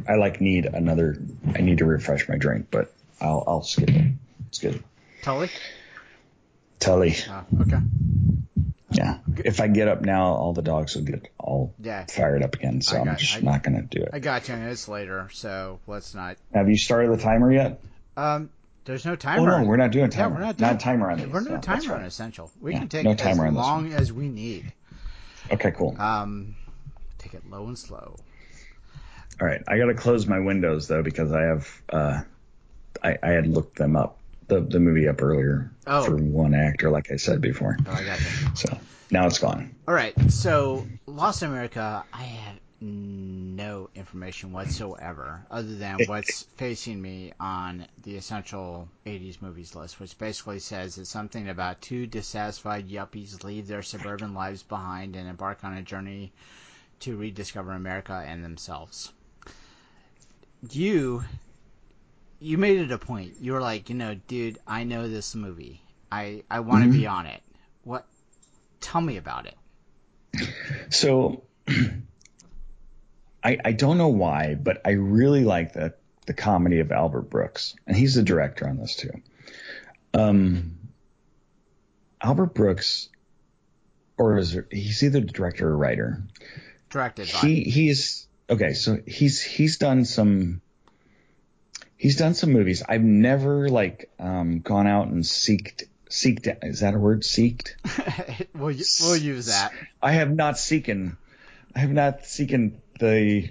I 0.09 0.15
like 0.15 0.41
need 0.41 0.67
another. 0.67 1.17
I 1.55 1.61
need 1.61 1.79
to 1.79 1.85
refresh 1.85 2.29
my 2.29 2.37
drink, 2.37 2.69
but 2.71 2.93
I'll 3.21 3.45
I'll 3.47 3.63
skip 3.63 3.91
it. 3.91 4.13
It's 4.49 4.59
good. 4.59 4.83
Tully? 5.23 5.51
Tully. 6.81 7.15
Oh, 7.29 7.45
okay. 7.63 7.79
Yeah. 8.97 9.19
If 9.45 9.61
I 9.61 9.69
get 9.69 9.89
up 9.89 10.03
now, 10.03 10.25
all 10.27 10.53
the 10.53 10.63
dogs 10.63 10.95
will 10.95 11.03
get 11.05 11.29
all 11.39 11.75
Yeah. 11.81 12.05
fired 12.07 12.43
up 12.43 12.55
again. 12.55 12.81
So 12.83 12.99
I'm 12.99 13.05
got- 13.05 13.19
just 13.19 13.37
I- 13.37 13.41
not 13.41 13.63
going 13.63 13.77
to 13.77 13.83
do 13.83 14.03
it. 14.05 14.11
I 14.13 14.19
got 14.19 14.49
you, 14.49 14.55
and 14.55 14.65
it's 14.69 14.89
later, 14.89 15.29
so 15.33 15.79
let's 15.87 16.15
not. 16.15 16.37
Have 16.55 16.69
you 16.69 16.77
started 16.77 17.11
the 17.13 17.23
timer 17.23 17.53
yet? 17.53 17.81
Um, 18.17 18.51
there's 18.85 19.05
no 19.05 19.17
timer. 19.17 19.43
Oh 19.55 19.61
no, 19.63 19.67
we're 19.69 19.77
not 19.77 19.91
doing 19.93 20.11
Yeah, 20.11 20.17
timer. 20.25 20.35
we're 20.35 20.41
not 20.41 20.59
not 20.61 20.71
doing 20.71 20.77
a 20.77 20.79
timer 20.79 21.11
on. 21.11 21.31
We're 21.31 21.41
no 21.41 21.51
Yeah, 21.53 21.57
that's 21.61 21.85
timer 21.85 21.95
on. 21.97 22.03
Essential. 22.05 22.51
We 22.61 22.73
Yeah, 22.73 22.81
can 22.81 22.89
take 22.89 23.05
no 23.05 23.11
as 23.13 23.39
long 23.55 23.93
as 23.93 24.13
we 24.13 24.29
need. 24.29 24.73
Okay, 25.51 25.71
cool. 25.73 25.97
Um, 26.01 26.57
Take 27.19 27.35
it 27.35 27.49
low 27.49 27.67
and 27.69 27.79
slow. 27.79 28.17
All 29.41 29.47
right, 29.47 29.63
I 29.69 29.79
gotta 29.79 29.95
close 29.95 30.27
my 30.27 30.41
windows 30.41 30.89
though 30.89 31.03
because 31.03 31.33
I 31.33 31.43
have 31.43 31.83
uh, 31.89 32.21
I, 33.03 33.17
I 33.23 33.29
had 33.29 33.47
looked 33.47 33.77
them 33.77 33.95
up 33.97 34.19
the 34.53 34.61
the 34.61 34.81
movie 34.81 35.09
up 35.09 35.23
earlier 35.23 35.71
Oh. 35.87 36.05
for 36.05 36.17
one 36.17 36.55
actor, 36.55 36.91
like 36.91 37.11
I 37.11 37.17
said 37.17 37.41
before. 37.41 37.77
Oh, 37.87 37.93
I 37.93 38.05
got 38.05 38.21
you. 38.21 38.27
So 38.55 38.79
now 39.11 39.27
it's 39.27 39.39
gone. 39.39 39.75
All 39.89 39.95
right, 39.95 40.15
so 40.31 40.87
Lost 41.07 41.43
in 41.43 41.49
America, 41.49 42.05
I 42.13 42.23
have 42.23 42.57
no 42.81 43.91
information 43.95 44.51
whatsoever 44.53 45.47
other 45.51 45.77
than 45.77 45.99
what's 46.07 46.43
facing 46.57 47.01
me 47.01 47.33
on 47.39 47.87
the 48.03 48.17
essential 48.17 48.89
80s 49.07 49.41
movies 49.41 49.77
list, 49.77 50.01
which 50.01 50.19
basically 50.19 50.59
says 50.59 50.99
it's 50.99 51.09
something 51.11 51.49
about 51.49 51.81
two 51.81 52.07
dissatisfied 52.09 52.89
yuppies 52.89 53.45
leave 53.45 53.69
their 53.69 53.83
suburban 53.83 54.35
lives 54.35 54.65
behind 54.65 55.15
and 55.15 55.29
embark 55.29 55.63
on 55.63 55.77
a 55.77 55.83
journey 55.83 56.33
to 57.01 57.17
rediscover 57.17 57.71
America 57.73 58.21
and 58.27 58.45
themselves. 58.45 59.13
You 60.71 61.25
you 62.43 62.59
made 62.59 62.79
it 62.79 62.91
a 62.91 62.99
point. 62.99 63.35
You 63.41 63.53
were 63.53 63.61
like, 63.61 63.89
you 63.89 63.95
know, 63.95 64.15
dude, 64.27 64.59
I 64.67 64.85
know 64.85 65.09
this 65.09 65.35
movie. 65.35 65.81
I 66.11 66.43
I 66.51 66.61
want 66.61 66.85
to 66.85 66.91
be 66.91 67.07
on 67.07 67.27
it. 67.27 67.41
What 67.85 68.07
tell 68.81 69.01
me 69.01 69.17
about 69.17 69.47
it. 69.47 69.57
So 70.91 71.45
I 73.45 73.59
I 73.65 73.73
don't 73.73 73.99
know 73.99 74.09
why, 74.09 74.55
but 74.55 74.83
I 74.85 74.91
really 74.91 75.45
like 75.45 75.73
the 75.73 75.95
the 76.27 76.35
comedy 76.35 76.81
of 76.81 76.93
Albert 76.93 77.31
Brooks, 77.31 77.75
and 77.87 77.97
he's 77.97 78.15
the 78.15 78.23
director 78.23 78.69
on 78.69 78.77
this 78.77 78.97
too. 78.97 79.11
Um, 80.15 80.79
Albert 82.21 82.55
Brooks, 82.55 83.09
or 84.17 84.39
is 84.39 84.53
there, 84.53 84.67
he's 84.71 85.03
either 85.03 85.21
the 85.21 85.27
director 85.27 85.69
or 85.69 85.77
writer. 85.77 86.23
Directed 86.91 87.31
by 87.33 87.39
He 87.39 87.63
he's 87.65 88.29
okay. 88.49 88.75
So 88.75 88.99
he's 89.07 89.43
he's 89.43 89.79
done 89.79 90.05
some. 90.05 90.62
He's 92.03 92.17
done 92.17 92.35
some 92.35 92.53
movies. 92.53 92.83
I've 92.83 93.05
never 93.05 93.69
like 93.69 94.11
um, 94.19 94.59
gone 94.59 94.89
out 94.89 95.07
and 95.07 95.23
seeked 95.23 95.85
seeked. 96.11 96.65
Is 96.65 96.81
that 96.81 96.95
a 96.95 96.99
word? 96.99 97.23
Seeked. 97.23 97.75
we'll, 98.57 98.75
we'll 99.03 99.17
use 99.17 99.47
that. 99.47 99.73
I 100.03 100.11
have 100.11 100.29
not 100.29 100.57
seeken. 100.57 101.17
I 101.77 101.79
have 101.79 101.93
not 101.93 102.25
seeken 102.25 102.81
the, 102.99 103.49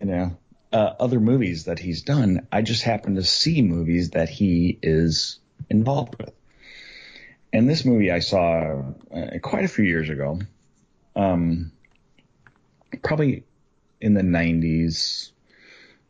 you 0.00 0.06
know, 0.06 0.36
uh, 0.72 0.94
other 1.00 1.18
movies 1.18 1.64
that 1.64 1.80
he's 1.80 2.02
done. 2.02 2.46
I 2.52 2.62
just 2.62 2.84
happen 2.84 3.16
to 3.16 3.24
see 3.24 3.62
movies 3.62 4.10
that 4.10 4.28
he 4.28 4.78
is 4.80 5.40
involved 5.68 6.14
with. 6.18 6.32
And 7.52 7.68
this 7.68 7.84
movie 7.84 8.12
I 8.12 8.20
saw 8.20 8.84
uh, 9.12 9.38
quite 9.42 9.64
a 9.64 9.68
few 9.68 9.84
years 9.84 10.08
ago, 10.08 10.38
um, 11.16 11.72
probably 13.02 13.42
in 14.00 14.14
the 14.14 14.22
90s. 14.22 15.32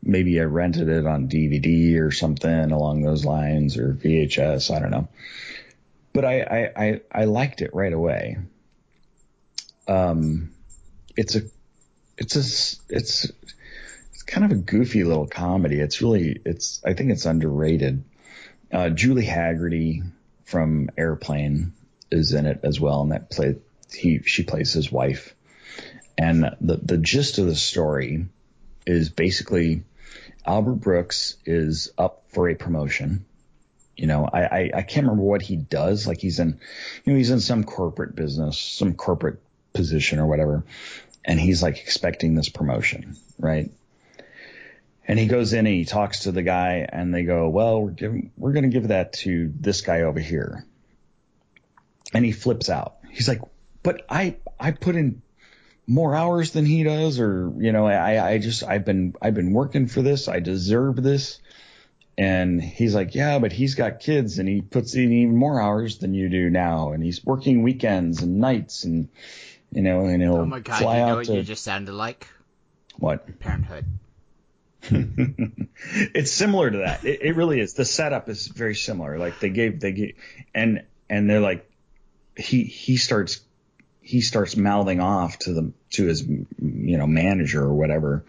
Maybe 0.01 0.39
I 0.39 0.43
rented 0.43 0.87
it 0.87 1.05
on 1.05 1.27
DVD 1.27 1.99
or 1.99 2.11
something 2.11 2.71
along 2.71 3.01
those 3.01 3.25
lines 3.25 3.77
or 3.77 3.93
VHS. 3.93 4.73
I 4.73 4.79
don't 4.79 4.91
know. 4.91 5.07
But 6.13 6.25
I, 6.25 6.41
I, 6.41 6.83
I, 6.85 7.01
I 7.11 7.25
liked 7.25 7.61
it 7.61 7.71
right 7.73 7.93
away. 7.93 8.37
Um, 9.87 10.51
it's 11.17 11.35
a, 11.35 11.41
it's 12.17 12.35
a, 12.35 12.93
it's, 12.95 13.31
it's 14.13 14.23
kind 14.23 14.45
of 14.45 14.51
a 14.51 14.61
goofy 14.61 15.03
little 15.03 15.27
comedy. 15.27 15.79
It's 15.79 16.01
really, 16.01 16.39
it's, 16.45 16.81
I 16.85 16.93
think 16.93 17.11
it's 17.11 17.25
underrated. 17.25 18.03
Uh, 18.71 18.89
Julie 18.89 19.25
Hagerty 19.25 20.03
from 20.45 20.89
Airplane 20.97 21.73
is 22.11 22.33
in 22.33 22.45
it 22.45 22.61
as 22.63 22.79
well, 22.79 23.01
and 23.01 23.11
that 23.11 23.29
play 23.29 23.55
he 23.93 24.21
she 24.23 24.43
plays 24.43 24.73
his 24.73 24.91
wife. 24.91 25.35
And 26.17 26.55
the 26.59 26.79
the 26.81 26.97
gist 26.97 27.37
of 27.37 27.45
the 27.45 27.55
story 27.55 28.25
is 28.85 29.09
basically 29.09 29.83
Albert 30.49 30.81
Brooks 30.81 31.37
is 31.45 31.91
up 31.95 32.23
for 32.29 32.49
a 32.49 32.55
promotion. 32.55 33.23
You 33.95 34.07
know, 34.07 34.25
I, 34.25 34.41
I, 34.41 34.71
I 34.77 34.81
can't 34.81 35.05
remember 35.05 35.21
what 35.21 35.43
he 35.43 35.55
does. 35.55 36.07
Like 36.07 36.19
he's 36.19 36.39
in, 36.39 36.59
you 37.05 37.13
know, 37.13 37.17
he's 37.17 37.29
in 37.29 37.39
some 37.39 37.63
corporate 37.63 38.15
business, 38.15 38.57
some 38.57 38.95
corporate 38.95 39.43
position 39.73 40.17
or 40.17 40.25
whatever. 40.25 40.63
And 41.23 41.39
he's 41.39 41.61
like 41.61 41.77
expecting 41.77 42.33
this 42.33 42.49
promotion, 42.49 43.15
right? 43.37 43.69
And 45.07 45.19
he 45.19 45.27
goes 45.27 45.53
in 45.53 45.67
and 45.67 45.67
he 45.67 45.85
talks 45.85 46.21
to 46.21 46.31
the 46.31 46.41
guy 46.41 46.87
and 46.91 47.13
they 47.13 47.23
go, 47.23 47.47
well, 47.49 47.83
we're 47.83 47.91
giving, 47.91 48.31
we're 48.35 48.53
going 48.53 48.63
to 48.63 48.69
give 48.69 48.87
that 48.87 49.13
to 49.13 49.53
this 49.59 49.81
guy 49.81 50.01
over 50.01 50.19
here. 50.19 50.65
And 52.11 52.25
he 52.25 52.31
flips 52.31 52.69
out. 52.69 52.95
He's 53.11 53.27
like, 53.27 53.41
but 53.83 54.03
I, 54.09 54.37
I 54.59 54.71
put 54.71 54.95
in 54.95 55.21
more 55.89 56.13
hours 56.13 56.51
than 56.51 56.65
he 56.65 56.83
does, 56.83 57.19
or, 57.19 57.51
you 57.57 57.71
know, 57.71 57.87
I, 57.87 58.33
I 58.33 58.37
just, 58.37 58.63
I've 58.63 58.85
been, 58.85 59.15
I've 59.19 59.33
been 59.33 59.53
working 59.53 59.87
for 59.87 60.03
this. 60.03 60.27
I 60.27 60.39
deserve 60.39 61.01
this. 61.01 61.39
And 62.15 62.61
he's 62.61 62.93
like, 62.93 63.15
yeah, 63.15 63.39
but 63.39 63.51
he's 63.51 63.73
got 63.73 63.99
kids 63.99 64.37
and 64.37 64.47
he 64.47 64.61
puts 64.61 64.93
in 64.93 65.11
even 65.11 65.35
more 65.35 65.59
hours 65.59 65.97
than 65.97 66.13
you 66.13 66.29
do 66.29 66.49
now. 66.49 66.91
And 66.91 67.03
he's 67.03 67.25
working 67.25 67.63
weekends 67.63 68.21
and 68.21 68.39
nights 68.39 68.83
and, 68.83 69.09
you 69.71 69.81
know, 69.81 70.05
and 70.05 70.21
he'll 70.21 70.35
Oh 70.35 70.45
my 70.45 70.59
god, 70.59 70.79
fly 70.79 70.99
you 70.99 71.05
know 71.05 71.11
out 71.11 71.15
what 71.17 71.25
to 71.25 71.35
you 71.35 71.43
just 71.43 71.63
sounded 71.63 71.93
like? 71.93 72.27
what? 72.97 73.39
Parenthood. 73.39 73.85
it's 74.91 76.31
similar 76.31 76.69
to 76.69 76.77
that. 76.79 77.03
It, 77.03 77.21
it 77.21 77.35
really 77.35 77.61
is. 77.61 77.73
The 77.73 77.85
setup 77.85 78.29
is 78.29 78.47
very 78.47 78.75
similar. 78.75 79.17
Like 79.17 79.39
they 79.39 79.49
gave, 79.49 79.79
they 79.79 79.93
gave, 79.93 80.15
and, 80.53 80.83
and 81.09 81.27
they're 81.29 81.39
like, 81.39 81.67
he, 82.37 82.63
he 82.63 82.97
starts, 82.97 83.41
he 84.09 84.21
starts 84.21 84.57
mouthing 84.57 84.99
off 84.99 85.37
to 85.37 85.53
the, 85.53 85.71
to 85.91 86.07
his, 86.07 86.23
you 86.27 86.97
know, 86.97 87.05
manager 87.05 87.61
or 87.61 87.75
whatever. 87.75 88.25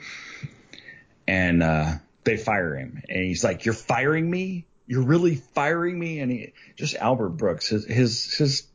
And, 1.27 1.63
uh, 1.63 1.93
they 2.23 2.37
fire 2.37 2.77
him 2.77 3.03
and 3.09 3.25
he's 3.25 3.43
like, 3.43 3.65
you're 3.65 3.73
firing 3.73 4.31
me? 4.31 4.67
You're 4.87 5.07
really 5.07 5.37
firing 5.37 5.99
me? 5.99 6.21
And 6.21 6.31
he, 6.31 6.53
just 6.77 6.97
Albert 6.97 7.31
Brooks, 7.31 7.69
his, 7.69 7.87
his, 7.87 8.35
his, 8.35 8.67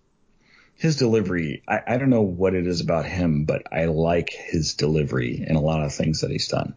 his 0.74 0.96
delivery, 0.96 1.62
I, 1.68 1.82
I 1.86 1.98
don't 1.98 2.10
know 2.10 2.24
what 2.24 2.56
it 2.56 2.66
is 2.66 2.82
about 2.82 3.06
him, 3.06 3.46
but 3.46 3.72
I 3.72 3.86
like 3.86 4.32
his 4.32 4.74
delivery 4.74 5.46
in 5.48 5.56
a 5.56 5.62
lot 5.62 5.84
of 5.84 5.94
things 5.94 6.22
that 6.22 6.32
he's 6.32 6.48
done. 6.48 6.74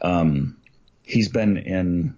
Um, 0.00 0.56
he's 1.02 1.30
been 1.30 1.56
in, 1.56 2.16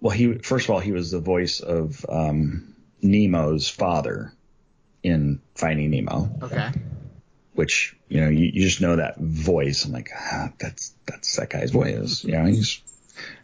well, 0.00 0.14
he, 0.14 0.34
first 0.34 0.66
of 0.66 0.70
all, 0.70 0.80
he 0.80 0.92
was 0.92 1.10
the 1.10 1.18
voice 1.18 1.58
of, 1.58 2.06
um, 2.08 2.76
Nemo's 3.02 3.68
father 3.68 4.32
in 5.02 5.40
Finding 5.54 5.90
Nemo. 5.90 6.30
Okay. 6.42 6.70
Which, 7.54 7.96
you 8.08 8.20
know, 8.20 8.28
you, 8.28 8.50
you 8.52 8.62
just 8.62 8.80
know 8.80 8.96
that 8.96 9.18
voice. 9.18 9.84
I'm 9.84 9.92
like, 9.92 10.10
ah, 10.14 10.52
that's, 10.58 10.94
that's 11.06 11.36
that 11.36 11.50
guy's 11.50 11.70
voice. 11.70 12.24
You 12.24 12.32
know, 12.32 12.44
he's, 12.44 12.80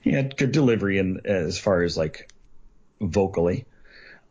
he 0.00 0.12
had 0.12 0.36
good 0.36 0.52
delivery 0.52 0.98
in 0.98 1.20
as 1.24 1.58
far 1.58 1.82
as 1.82 1.96
like 1.96 2.30
vocally. 3.00 3.66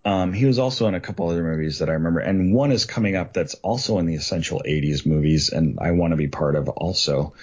Um, 0.06 0.34
he 0.34 0.46
was 0.46 0.60
also 0.60 0.88
in 0.88 0.96
a 0.96 1.00
couple 1.00 1.30
other 1.30 1.44
movies 1.44 1.80
that 1.80 1.90
I 1.90 1.94
remember, 1.94 2.20
and 2.20 2.54
one 2.54 2.72
is 2.72 2.86
coming 2.86 3.16
up 3.16 3.34
that's 3.34 3.54
also 3.56 4.00
in 4.00 4.06
the 4.06 4.16
essential 4.16 4.62
80s 4.66 5.06
movies, 5.06 5.50
and 5.50 5.80
I 5.80 5.92
want 5.92 6.12
to 6.12 6.18
be 6.18 6.28
part 6.28 6.56
of 6.56 6.68
also. 6.68 7.34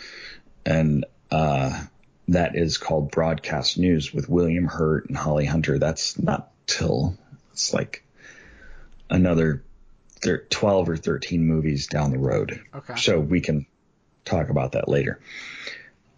And 0.66 1.06
uh, 1.30 1.84
that 2.28 2.56
is 2.56 2.76
called 2.76 3.10
Broadcast 3.10 3.78
News 3.78 4.12
with 4.12 4.28
William 4.28 4.66
Hurt 4.66 5.08
and 5.08 5.16
Holly 5.16 5.46
Hunter. 5.46 5.78
That's 5.78 6.18
not 6.18 6.50
till 6.66 7.16
it's 7.52 7.72
like 7.72 8.04
another 9.08 9.64
thir- 10.22 10.46
12 10.50 10.88
or 10.88 10.96
13 10.96 11.44
movies 11.44 11.86
down 11.86 12.10
the 12.10 12.18
road. 12.18 12.60
Okay. 12.74 12.96
So 12.96 13.18
we 13.18 13.40
can 13.40 13.66
talk 14.24 14.48
about 14.50 14.72
that 14.72 14.88
later. 14.88 15.20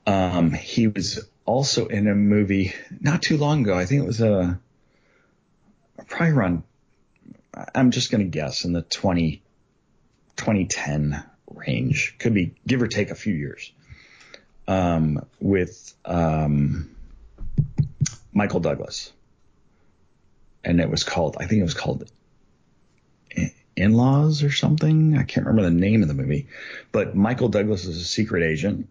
Um, 0.06 0.52
he 0.52 0.88
was 0.88 1.20
also 1.44 1.86
in 1.86 2.08
a 2.08 2.14
movie 2.14 2.72
not 3.00 3.22
too 3.22 3.36
long 3.36 3.62
ago. 3.62 3.74
I 3.76 3.86
think 3.86 4.02
it 4.02 4.06
was 4.06 4.20
a 4.20 4.58
probably 6.08 6.34
around. 6.34 6.62
I'm 7.74 7.90
just 7.90 8.10
going 8.10 8.22
to 8.22 8.30
guess 8.30 8.64
in 8.64 8.72
the 8.72 8.82
20, 8.82 9.42
2010 10.36 11.22
range. 11.50 12.16
Could 12.18 12.34
be 12.34 12.54
give 12.66 12.82
or 12.82 12.88
take 12.88 13.10
a 13.10 13.14
few 13.14 13.34
years. 13.34 13.72
Um, 14.68 15.26
with 15.40 15.92
um, 16.04 16.94
Michael 18.32 18.60
Douglas, 18.60 19.12
and 20.64 20.80
it 20.80 20.88
was 20.88 21.04
called. 21.04 21.36
I 21.38 21.46
think 21.46 21.60
it 21.60 21.64
was 21.64 21.74
called 21.74 22.10
In 23.76 23.94
Laws 23.94 24.42
or 24.42 24.50
something. 24.50 25.16
I 25.16 25.22
can't 25.22 25.46
remember 25.46 25.68
the 25.68 25.74
name 25.74 26.02
of 26.02 26.08
the 26.08 26.14
movie, 26.14 26.48
but 26.90 27.16
Michael 27.16 27.48
Douglas 27.48 27.84
is 27.84 28.00
a 28.00 28.04
secret 28.04 28.42
agent, 28.42 28.88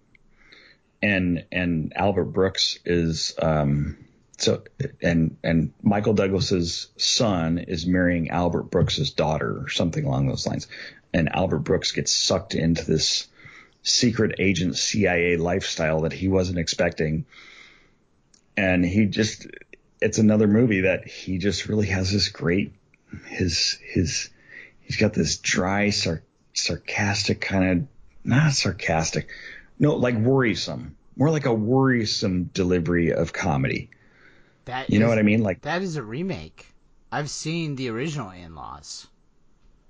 and 1.01 1.45
and 1.51 1.93
Albert 1.95 2.25
Brooks 2.25 2.79
is 2.85 3.33
um, 3.41 3.97
so 4.37 4.63
and 5.01 5.37
and 5.43 5.73
Michael 5.83 6.13
Douglas's 6.13 6.87
son 6.97 7.59
is 7.59 7.85
marrying 7.85 8.29
Albert 8.29 8.63
Brooks's 8.63 9.11
daughter 9.11 9.61
or 9.61 9.69
something 9.69 10.05
along 10.05 10.27
those 10.27 10.47
lines, 10.47 10.67
and 11.13 11.29
Albert 11.29 11.59
Brooks 11.59 11.91
gets 11.91 12.11
sucked 12.11 12.55
into 12.55 12.83
this 12.85 13.27
secret 13.83 14.35
agent 14.39 14.77
CIA 14.77 15.37
lifestyle 15.37 16.01
that 16.01 16.13
he 16.13 16.27
wasn't 16.27 16.59
expecting, 16.59 17.25
and 18.57 18.83
he 18.83 19.05
just 19.05 19.47
it's 20.01 20.17
another 20.17 20.47
movie 20.47 20.81
that 20.81 21.07
he 21.07 21.37
just 21.37 21.67
really 21.67 21.87
has 21.87 22.11
this 22.11 22.29
great 22.29 22.73
his 23.27 23.77
his 23.83 24.29
he's 24.91 24.99
got 24.99 25.13
this 25.13 25.37
dry 25.37 25.89
sar- 25.89 26.21
sarcastic 26.53 27.39
kind 27.39 27.71
of 27.71 27.87
not 28.25 28.51
sarcastic. 28.51 29.29
No, 29.79 29.95
like 29.95 30.15
worrisome. 30.15 30.97
More 31.15 31.31
like 31.31 31.45
a 31.45 31.53
worrisome 31.53 32.49
delivery 32.53 33.13
of 33.13 33.31
comedy. 33.31 33.89
That 34.65 34.89
you 34.89 34.99
know 34.99 35.07
what 35.07 35.17
I 35.17 35.21
mean? 35.21 35.43
Like 35.43 35.61
that 35.61 35.81
is 35.81 35.95
a 35.95 36.03
remake. 36.03 36.67
I've 37.09 37.29
seen 37.29 37.75
the 37.75 37.89
original 37.89 38.31
In 38.31 38.53
Laws, 38.55 39.07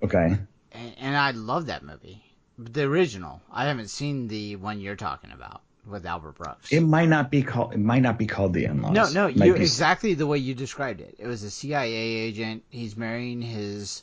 okay. 0.02 0.38
and, 0.72 0.94
and 0.98 1.16
I 1.16 1.32
love 1.32 1.66
that 1.66 1.82
movie. 1.82 2.22
The 2.58 2.82
original. 2.84 3.40
I 3.50 3.66
haven't 3.66 3.88
seen 3.88 4.28
the 4.28 4.56
one 4.56 4.80
you're 4.80 4.96
talking 4.96 5.30
about 5.32 5.62
with 5.86 6.06
Albert 6.06 6.36
Brooks. 6.36 6.72
It 6.72 6.80
might 6.80 7.08
not 7.08 7.30
be 7.30 7.42
called. 7.42 7.74
It 7.74 7.80
might 7.80 8.02
not 8.02 8.18
be 8.18 8.26
called 8.26 8.54
the 8.54 8.64
in-laws. 8.64 8.92
No, 8.92 9.08
no, 9.10 9.26
you 9.26 9.54
be- 9.54 9.60
exactly 9.60 10.14
the 10.14 10.26
way 10.26 10.38
you 10.38 10.54
described 10.54 11.00
it. 11.00 11.16
It 11.18 11.26
was 11.26 11.42
a 11.42 11.50
CIA 11.50 11.92
agent. 11.92 12.62
He's 12.70 12.96
marrying 12.96 13.42
his 13.42 14.02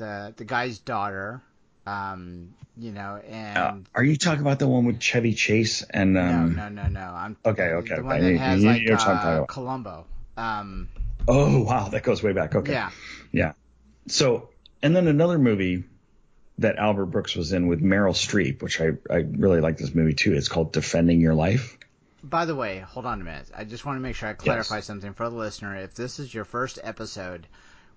the 0.00 0.34
the 0.36 0.44
guy's 0.44 0.78
daughter. 0.78 1.42
Um, 1.86 2.54
you 2.76 2.92
know, 2.92 3.20
and 3.28 3.58
Uh, 3.58 3.76
are 3.94 4.04
you 4.04 4.16
talking 4.16 4.40
about 4.40 4.58
the 4.58 4.68
one 4.68 4.84
with 4.84 5.00
Chevy 5.00 5.34
Chase 5.34 5.82
and? 5.82 6.18
Um, 6.18 6.56
no, 6.56 6.68
no, 6.68 6.82
no, 6.82 6.88
no. 6.88 7.00
I'm 7.00 7.36
Okay, 7.44 7.62
okay, 7.62 7.96
the 7.96 8.02
one 8.02 8.20
that 8.20 8.36
has 8.36 8.64
like 8.64 8.90
uh, 8.90 9.44
Columbo. 9.46 10.06
Um, 10.36 10.88
Oh 11.28 11.62
wow, 11.62 11.88
that 11.88 12.02
goes 12.02 12.22
way 12.22 12.32
back. 12.32 12.54
Okay. 12.54 12.72
yeah, 12.72 12.90
Yeah. 13.32 13.52
So, 14.08 14.50
and 14.82 14.96
then 14.96 15.06
another 15.06 15.38
movie 15.38 15.84
that 16.58 16.76
Albert 16.76 17.06
Brooks 17.06 17.36
was 17.36 17.52
in 17.52 17.68
with 17.68 17.82
Meryl 17.82 18.14
Streep, 18.14 18.62
which 18.62 18.80
I, 18.80 18.92
I 19.10 19.16
really 19.16 19.60
like 19.60 19.78
this 19.78 19.94
movie 19.94 20.14
too. 20.14 20.34
It's 20.34 20.48
called 20.48 20.72
Defending 20.72 21.20
Your 21.20 21.34
Life. 21.34 21.78
By 22.22 22.44
the 22.44 22.54
way, 22.54 22.80
hold 22.80 23.06
on 23.06 23.20
a 23.20 23.24
minute. 23.24 23.46
I 23.56 23.64
just 23.64 23.86
want 23.86 23.96
to 23.96 24.00
make 24.00 24.16
sure 24.16 24.28
I 24.28 24.34
clarify 24.34 24.80
something 24.80 25.14
for 25.14 25.28
the 25.28 25.36
listener. 25.36 25.76
If 25.76 25.94
this 25.94 26.18
is 26.18 26.32
your 26.32 26.44
first 26.44 26.78
episode, 26.82 27.46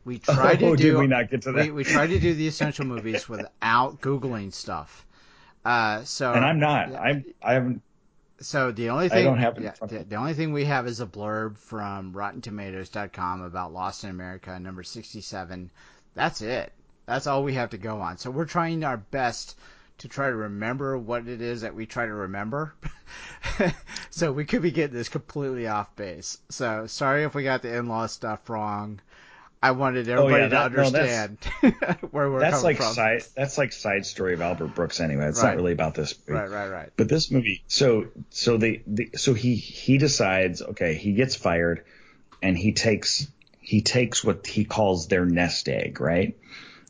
we 0.05 0.19
tried 0.19 0.63
Oh, 0.63 0.71
to 0.71 0.77
do 0.77 0.91
did 0.91 0.97
we 0.97 1.07
not 1.07 1.29
get 1.29 1.43
to 1.43 1.51
that? 1.53 1.65
We, 1.65 1.71
we 1.71 1.83
tried 1.83 2.07
to 2.07 2.19
do 2.19 2.33
the 2.33 2.47
essential 2.47 2.85
movies 2.85 3.27
without 3.27 4.01
googling 4.01 4.53
stuff. 4.53 5.05
Uh, 5.65 6.03
so 6.03 6.33
and 6.33 6.43
I'm 6.43 6.59
not. 6.59 6.93
I'm 6.93 7.25
I 7.41 7.53
haven't. 7.53 7.81
So 8.39 8.71
the 8.71 8.89
only 8.89 9.07
thing 9.07 9.19
I 9.19 9.23
don't 9.23 9.37
have 9.37 9.59
yeah, 9.61 9.73
the, 9.87 9.99
the 10.03 10.15
only 10.15 10.33
thing 10.33 10.51
we 10.51 10.65
have 10.65 10.87
is 10.87 10.99
a 10.99 11.05
blurb 11.05 11.57
from 11.57 12.13
RottenTomatoes.com 12.13 13.41
about 13.41 13.71
Lost 13.71 14.03
in 14.03 14.09
America, 14.09 14.59
number 14.59 14.83
sixty-seven. 14.83 15.71
That's 16.15 16.41
it. 16.41 16.73
That's 17.05 17.27
all 17.27 17.43
we 17.43 17.53
have 17.53 17.69
to 17.71 17.77
go 17.77 18.01
on. 18.01 18.17
So 18.17 18.31
we're 18.31 18.45
trying 18.45 18.83
our 18.83 18.97
best 18.97 19.57
to 19.99 20.07
try 20.07 20.27
to 20.29 20.35
remember 20.35 20.97
what 20.97 21.27
it 21.27 21.41
is 21.41 21.61
that 21.61 21.75
we 21.75 21.85
try 21.85 22.05
to 22.05 22.13
remember. 22.13 22.73
so 24.09 24.31
we 24.31 24.45
could 24.45 24.61
be 24.61 24.71
getting 24.71 24.95
this 24.95 25.09
completely 25.09 25.67
off 25.67 25.95
base. 25.95 26.37
So 26.49 26.87
sorry 26.87 27.23
if 27.23 27.35
we 27.35 27.43
got 27.43 27.61
the 27.61 27.75
in-law 27.75 28.07
stuff 28.07 28.49
wrong. 28.49 28.99
I 29.63 29.71
wanted 29.71 30.09
oh, 30.09 30.25
everybody 30.27 30.43
Oh, 30.43 30.49
that- 30.49 30.69
to 30.69 30.75
no, 30.75 30.83
understand 30.83 31.37
where 32.11 32.29
we're 32.29 32.39
That's 32.41 32.55
coming 32.61 32.63
like 32.65 32.77
from. 32.77 32.93
side. 32.93 33.23
That's 33.35 33.57
like 33.57 33.71
side 33.71 34.05
story 34.05 34.33
of 34.33 34.41
Albert 34.41 34.75
Brooks 34.75 34.99
anyway. 34.99 35.27
It's 35.27 35.41
Right. 35.41 35.49
not 35.51 35.55
really 35.55 35.71
about 35.71 35.95
this 35.95 36.13
movie. 36.27 36.39
Right, 36.39 36.49
right, 36.49 36.69
right. 36.69 36.89
But 36.97 37.07
this 37.09 37.31
movie, 37.31 37.63
so 37.67 38.07
so 38.29 38.57
they, 38.57 38.81
they 38.85 39.11
so 39.15 39.33
he 39.33 39.55
he 39.55 39.97
decides, 39.97 40.61
okay, 40.61 40.95
he 40.95 41.13
gets 41.13 41.35
fired, 41.35 41.85
and 42.41 42.57
he 42.57 42.73
takes 42.73 43.27
he 43.61 43.81
takes 43.81 44.23
what 44.23 44.45
he 44.45 44.65
calls 44.65 45.07
their 45.07 45.25
nest 45.25 45.69
egg, 45.69 46.01
right? 46.01 46.37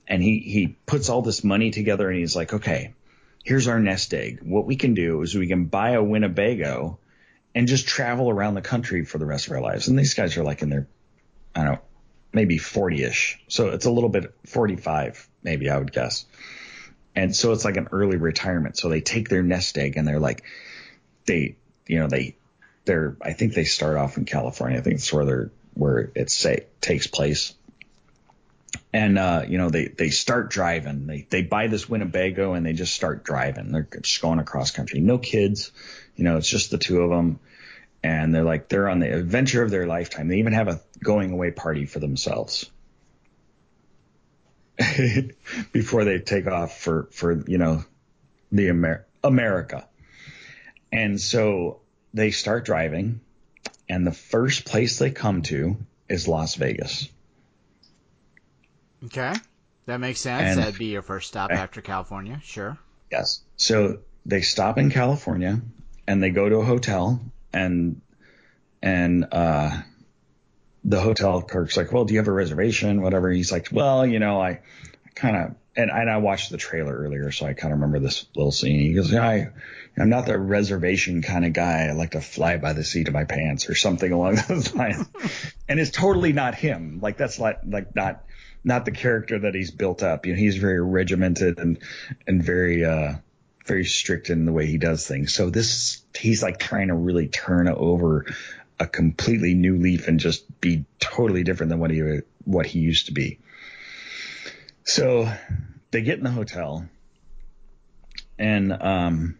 And 0.08 0.22
he 0.22 0.40
he 0.40 0.76
puts 0.86 1.10
all 1.10 1.22
this 1.22 1.44
money 1.44 1.70
together, 1.72 2.10
and 2.10 2.18
he's 2.18 2.36
like, 2.36 2.54
okay, 2.54 2.94
here's 3.44 3.68
our 3.68 3.80
nest 3.80 4.14
egg. 4.16 4.40
What 4.42 4.66
we 4.66 4.76
can 4.78 4.96
do 4.96 5.22
is 5.22 5.36
we 5.36 5.48
can 5.48 5.66
buy 5.66 5.92
a 5.92 6.04
Winnebago, 6.04 6.98
and 7.54 7.68
just 7.68 7.88
travel 7.88 8.32
around 8.32 8.56
the 8.56 8.62
country 8.62 9.06
for 9.06 9.20
the 9.20 9.26
rest 9.28 9.46
of 9.46 9.54
our 9.54 9.62
lives. 9.62 9.88
And 9.88 9.98
these 10.00 10.16
guys 10.16 10.36
are 10.38 10.44
like 10.44 10.64
in 10.64 10.70
their, 10.70 10.88
I 11.56 11.64
don't 11.64 11.74
know, 11.74 11.80
maybe 12.34 12.58
40ish. 12.58 13.38
So 13.48 13.70
it's 13.70 13.86
a 13.86 13.92
little 13.92 14.10
bit 14.10 14.34
45, 14.48 15.30
maybe 15.44 15.70
I 15.70 15.78
would 15.78 15.92
guess. 15.92 16.26
And 17.16 17.36
so 17.36 17.52
it's 17.52 17.64
like 17.64 17.78
an 17.78 17.90
early 17.92 18.18
retirement. 18.18 18.78
So 18.78 18.90
they 18.90 19.02
take 19.02 19.30
their 19.30 19.44
nest 19.44 19.78
egg 19.78 19.98
and 19.98 20.08
they're 20.08 20.20
like, 20.20 20.44
they, 21.26 21.56
you 21.88 22.00
know, 22.00 22.08
they, 22.08 22.36
they're, 22.86 23.16
I 23.22 23.34
think 23.34 23.54
they 23.54 23.66
start 23.66 23.98
off 23.98 24.18
in 24.18 24.26
California. 24.26 24.80
I 24.80 24.82
think 24.82 24.96
it's 24.96 25.14
where 25.14 25.26
they're, 25.26 25.52
where 25.76 26.12
it 26.16 26.32
say 26.32 26.66
takes 26.82 27.08
place. 27.08 27.54
And, 28.92 29.18
uh, 29.20 29.46
you 29.48 29.60
know, 29.60 29.70
they, 29.70 29.88
they 29.88 30.10
start 30.10 30.50
driving. 30.50 31.06
They, 31.06 31.28
they 31.30 31.44
buy 31.44 31.68
this 31.68 31.88
Winnebago 31.88 32.54
and 32.54 32.66
they 32.66 32.74
just 32.74 32.94
start 32.94 33.24
driving. 33.24 33.72
They're 33.72 33.88
just 34.02 34.22
going 34.22 34.40
across 34.40 34.72
country. 34.72 35.00
No 35.00 35.20
kids. 35.20 35.72
You 36.16 36.24
know, 36.24 36.38
it's 36.38 36.50
just 36.50 36.72
the 36.72 36.78
two 36.78 37.02
of 37.02 37.10
them. 37.12 37.40
And 38.04 38.36
they're 38.36 38.44
like, 38.44 38.68
they're 38.68 38.90
on 38.90 39.00
the 39.00 39.14
adventure 39.14 39.64
of 39.64 39.72
their 39.72 39.88
lifetime. 39.88 40.28
They 40.28 40.40
even 40.40 40.54
have 40.54 40.68
a 40.68 40.82
going 41.02 41.32
away 41.32 41.52
party 41.52 41.86
for 41.86 42.00
themselves. 42.00 42.70
before 45.72 46.04
they 46.04 46.20
take 46.20 46.48
off 46.48 46.80
for 46.80 47.08
for 47.12 47.44
you 47.48 47.58
know 47.58 47.84
the 48.52 48.70
Amer- 48.70 49.06
America. 49.24 49.88
And 50.92 51.20
so 51.20 51.82
they 52.14 52.32
start 52.32 52.66
driving 52.66 53.22
and 53.90 54.06
the 54.06 54.12
first 54.12 54.66
place 54.66 55.00
they 55.00 55.12
come 55.12 55.42
to 55.44 55.78
is 56.10 56.28
Las 56.28 56.56
Vegas. 56.56 57.10
Okay, 59.06 59.34
that 59.86 60.00
makes 60.00 60.22
sense. 60.22 60.44
And- 60.44 60.60
That'd 60.60 60.80
be 60.80 60.86
your 60.88 61.02
first 61.02 61.28
stop 61.28 61.52
after 61.52 61.82
California. 61.82 62.40
Sure. 62.44 62.78
Yes. 63.12 63.42
So 63.58 64.00
they 64.26 64.42
stop 64.42 64.78
in 64.78 64.90
California 64.90 65.62
and 66.08 66.24
they 66.24 66.30
go 66.32 66.50
to 66.50 66.58
a 66.58 66.66
hotel 66.66 67.22
and 67.54 68.02
and 68.82 69.28
uh 69.32 69.82
the 70.86 71.00
hotel 71.00 71.42
clerk's 71.42 71.78
like, 71.78 71.94
"Well, 71.94 72.06
do 72.06 72.14
you 72.14 72.20
have 72.20 72.28
a 72.28 72.34
reservation? 72.34 73.02
Whatever." 73.02 73.30
He's 73.32 73.52
like, 73.52 73.70
"Well, 73.72 74.06
you 74.06 74.20
know, 74.20 74.42
I 74.42 74.60
kind 75.16 75.38
of 75.38 75.56
and, 75.76 75.90
and 75.90 76.10
I 76.10 76.18
watched 76.18 76.52
the 76.52 76.58
trailer 76.58 76.96
earlier, 76.96 77.32
so 77.32 77.46
I 77.46 77.54
kind 77.54 77.74
of 77.74 77.80
remember 77.80 78.00
this 78.00 78.26
little 78.36 78.52
scene. 78.52 78.80
He 78.80 78.94
goes, 78.94 79.12
"Yeah, 79.12 79.28
I, 79.28 79.50
I'm 79.98 80.10
not 80.10 80.26
the 80.26 80.38
reservation 80.38 81.22
kind 81.22 81.46
of 81.46 81.54
guy. 81.54 81.88
I 81.88 81.94
like 81.94 82.12
to 82.12 82.22
fly 82.22 82.58
by 82.58 82.74
the 82.74 82.84
seat 82.84 83.08
of 83.08 83.14
my 83.14 83.24
pants 83.24 83.70
or 83.70 83.76
something 83.76 84.12
along 84.12 84.40
those 84.48 84.74
lines." 84.76 85.08
and 85.70 85.80
it's 85.80 85.92
totally 85.92 86.34
not 86.34 86.56
him. 86.56 87.00
Like 87.02 87.18
that's 87.18 87.40
like 87.40 87.60
like 87.66 87.96
not 87.96 88.26
not 88.64 88.86
the 88.86 88.92
character 88.92 89.40
that 89.40 89.56
he's 89.56 89.72
built 89.72 90.04
up. 90.04 90.26
You 90.26 90.34
know, 90.34 90.40
he's 90.40 90.58
very 90.58 90.82
regimented 90.82 91.60
and 91.60 91.80
and 92.28 92.44
very 92.44 92.86
uh 92.86 93.14
very 93.66 93.86
strict 93.86 94.30
in 94.30 94.46
the 94.46 94.52
way 94.52 94.66
he 94.66 94.78
does 94.78 95.08
things. 95.08 95.34
So 95.34 95.50
this 95.50 96.02
he's 96.16 96.44
like 96.44 96.60
trying 96.60 96.90
to 96.90 96.94
really 96.94 97.28
turn 97.28 97.68
over 97.68 98.26
a 98.80 98.88
completely 98.88 99.54
new 99.54 99.78
leaf 99.78 100.08
and 100.08 100.20
just 100.20 100.60
be 100.60 100.86
totally 101.00 101.44
different 101.44 101.70
than 101.70 101.80
what 101.80 101.92
he 101.92 102.22
what 102.46 102.66
he 102.66 102.80
used 102.80 103.08
to 103.08 103.14
be. 103.14 103.40
So 104.84 105.32
they 105.92 106.02
get 106.02 106.18
in 106.18 106.24
the 106.24 106.32
hotel 106.32 106.88
and 108.38 108.74
um 108.74 109.38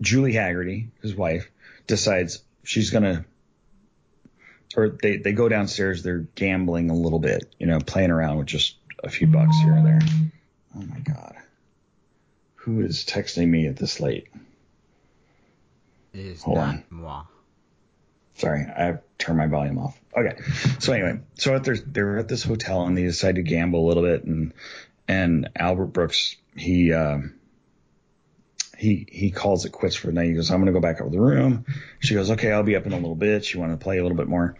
Julie 0.00 0.32
Hagerty, 0.32 0.88
his 1.02 1.14
wife, 1.14 1.50
decides 1.86 2.42
she's 2.62 2.90
gonna 2.90 3.24
or 4.76 4.88
they, 4.88 5.18
they 5.18 5.32
go 5.32 5.48
downstairs, 5.48 6.02
they're 6.02 6.26
gambling 6.34 6.90
a 6.90 6.94
little 6.94 7.20
bit, 7.20 7.54
you 7.58 7.66
know, 7.66 7.78
playing 7.78 8.10
around 8.10 8.38
with 8.38 8.46
just 8.46 8.76
a 9.02 9.08
few 9.08 9.26
bucks 9.26 9.56
here 9.62 9.72
and 9.72 9.86
there. 9.86 10.00
Oh 10.76 10.82
my 10.82 10.98
god. 11.00 11.36
Who 12.64 12.80
is 12.80 13.04
texting 13.04 13.48
me 13.48 13.66
at 13.66 13.76
this 13.76 14.00
late? 14.00 14.28
It 16.14 16.20
is 16.20 16.42
Hold 16.42 16.58
on. 16.58 16.84
moi. 16.88 17.24
Sorry, 18.36 18.62
I 18.62 18.98
turned 19.18 19.38
my 19.38 19.46
volume 19.46 19.78
off. 19.78 20.00
Okay. 20.16 20.36
So 20.78 20.92
anyway, 20.92 21.20
so 21.34 21.54
at 21.54 21.64
their, 21.64 21.76
they're 21.76 22.18
at 22.18 22.28
this 22.28 22.42
hotel 22.42 22.86
and 22.86 22.96
they 22.96 23.02
decide 23.02 23.34
to 23.34 23.42
gamble 23.42 23.84
a 23.84 23.86
little 23.86 24.02
bit 24.02 24.24
and 24.24 24.54
and 25.06 25.50
Albert 25.56 25.88
Brooks 25.88 26.36
he 26.56 26.92
uh, 26.92 27.18
he 28.78 29.06
he 29.10 29.30
calls 29.30 29.66
it 29.66 29.72
quits 29.72 29.94
for 29.94 30.06
the 30.06 30.14
night. 30.14 30.28
He 30.28 30.32
goes, 30.34 30.50
I'm 30.50 30.60
gonna 30.60 30.72
go 30.72 30.80
back 30.80 31.00
up 31.00 31.06
to 31.06 31.10
the 31.10 31.20
room. 31.20 31.66
She 32.00 32.14
goes, 32.14 32.30
Okay, 32.30 32.50
I'll 32.50 32.62
be 32.62 32.76
up 32.76 32.86
in 32.86 32.92
a 32.92 32.96
little 32.96 33.14
bit. 33.14 33.44
She 33.44 33.58
wanted 33.58 33.78
to 33.78 33.84
play 33.84 33.98
a 33.98 34.02
little 34.02 34.16
bit 34.16 34.28
more. 34.28 34.56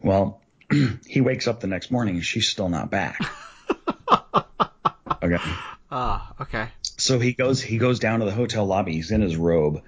Well, 0.00 0.40
he 1.06 1.20
wakes 1.20 1.48
up 1.48 1.60
the 1.60 1.68
next 1.68 1.90
morning 1.90 2.16
and 2.16 2.24
she's 2.24 2.48
still 2.48 2.68
not 2.68 2.90
back. 2.90 3.18
okay. 5.22 5.38
Ah, 5.90 6.34
okay. 6.40 6.68
So 6.96 7.18
he 7.18 7.32
goes 7.32 7.60
he 7.60 7.78
goes 7.78 7.98
down 7.98 8.20
to 8.20 8.26
the 8.26 8.32
hotel 8.32 8.64
lobby. 8.64 8.94
He's 8.94 9.10
in 9.10 9.20
his 9.20 9.36
robe 9.36 9.82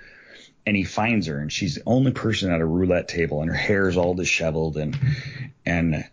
and 0.66 0.76
he 0.76 0.84
finds 0.84 1.26
her 1.28 1.38
and 1.38 1.50
she's 1.50 1.76
the 1.76 1.82
only 1.86 2.12
person 2.12 2.52
at 2.52 2.60
a 2.60 2.66
roulette 2.66 3.08
table 3.08 3.40
and 3.40 3.50
her 3.50 3.56
hair 3.56 3.88
is 3.88 3.96
all 3.96 4.14
disheveled 4.14 4.76
and 4.76 4.98
and 5.64 6.04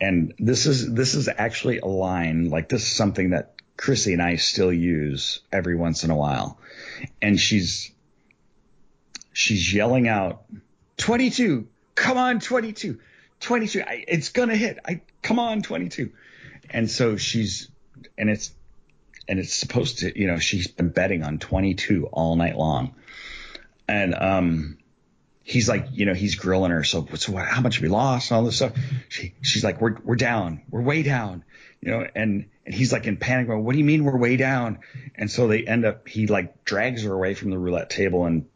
and 0.00 0.34
this 0.38 0.66
is 0.66 0.92
this 0.92 1.14
is 1.14 1.28
actually 1.28 1.78
a 1.78 1.86
line 1.86 2.50
like 2.50 2.68
this 2.68 2.82
is 2.82 2.88
something 2.88 3.30
that 3.30 3.54
Chrissy 3.76 4.12
and 4.12 4.20
I 4.20 4.36
still 4.36 4.72
use 4.72 5.40
every 5.52 5.76
once 5.76 6.04
in 6.04 6.10
a 6.10 6.16
while. 6.16 6.58
And 7.22 7.38
she's 7.38 7.92
she's 9.32 9.72
yelling 9.72 10.08
out 10.08 10.42
22 10.96 11.68
come 11.94 12.18
on 12.18 12.40
22 12.40 12.98
22 13.38 13.82
I, 13.82 14.04
it's 14.08 14.30
gonna 14.30 14.56
hit 14.56 14.78
i 14.84 15.00
come 15.22 15.38
on 15.38 15.62
22 15.62 16.10
and 16.68 16.90
so 16.90 17.16
she's 17.16 17.68
and 18.18 18.28
it's 18.28 18.52
and 19.30 19.38
it's 19.38 19.54
supposed 19.54 20.00
to 20.00 20.18
you 20.18 20.26
know 20.26 20.38
she's 20.38 20.66
been 20.66 20.90
betting 20.90 21.22
on 21.22 21.38
22 21.38 22.06
all 22.12 22.36
night 22.36 22.56
long 22.56 22.94
and 23.88 24.14
um 24.14 24.76
he's 25.50 25.68
like, 25.68 25.88
you 25.92 26.06
know, 26.06 26.14
he's 26.14 26.36
grilling 26.36 26.70
her. 26.70 26.84
So, 26.84 27.06
so 27.14 27.32
what, 27.32 27.46
how 27.46 27.60
much 27.60 27.80
we 27.80 27.88
lost 27.88 28.30
and 28.30 28.36
all 28.36 28.44
this 28.44 28.56
stuff? 28.56 28.72
She, 29.08 29.34
she's 29.42 29.64
like, 29.64 29.80
we're, 29.80 29.96
we're 30.04 30.16
down. 30.16 30.62
We're 30.70 30.82
way 30.82 31.02
down, 31.02 31.44
you 31.80 31.90
know, 31.90 32.06
and, 32.14 32.46
and 32.64 32.74
he's 32.74 32.92
like 32.92 33.06
in 33.06 33.16
panic. 33.16 33.48
Going, 33.48 33.64
what 33.64 33.72
do 33.72 33.78
you 33.78 33.84
mean 33.84 34.04
we're 34.04 34.16
way 34.16 34.36
down? 34.36 34.78
And 35.16 35.30
so 35.30 35.48
they 35.48 35.64
end 35.64 35.84
up, 35.84 36.08
he 36.08 36.26
like 36.26 36.64
drags 36.64 37.02
her 37.02 37.12
away 37.12 37.34
from 37.34 37.50
the 37.50 37.58
roulette 37.58 37.90
table 37.90 38.26
and, 38.26 38.46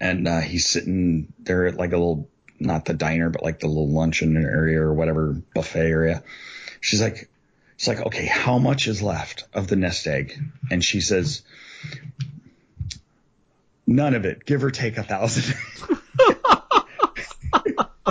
and, 0.00 0.26
uh, 0.28 0.40
he's 0.40 0.66
sitting 0.66 1.32
there 1.38 1.66
at 1.66 1.76
like 1.76 1.92
a 1.92 1.96
little, 1.96 2.28
not 2.58 2.84
the 2.84 2.94
diner, 2.94 3.30
but 3.30 3.42
like 3.42 3.60
the 3.60 3.68
little 3.68 3.88
luncheon 3.88 4.36
area 4.36 4.80
or 4.80 4.92
whatever 4.92 5.40
buffet 5.54 5.88
area. 5.88 6.24
She's 6.80 7.00
like, 7.00 7.28
she's 7.78 7.88
like, 7.88 8.04
okay, 8.06 8.26
how 8.26 8.58
much 8.58 8.86
is 8.86 9.00
left 9.00 9.44
of 9.54 9.68
the 9.68 9.76
nest 9.76 10.06
egg? 10.06 10.38
And 10.70 10.84
she 10.84 11.00
says, 11.00 11.42
none 13.86 14.14
of 14.14 14.26
it, 14.26 14.44
give 14.44 14.62
or 14.62 14.70
take 14.70 14.98
a 14.98 15.02
thousand. 15.02 15.56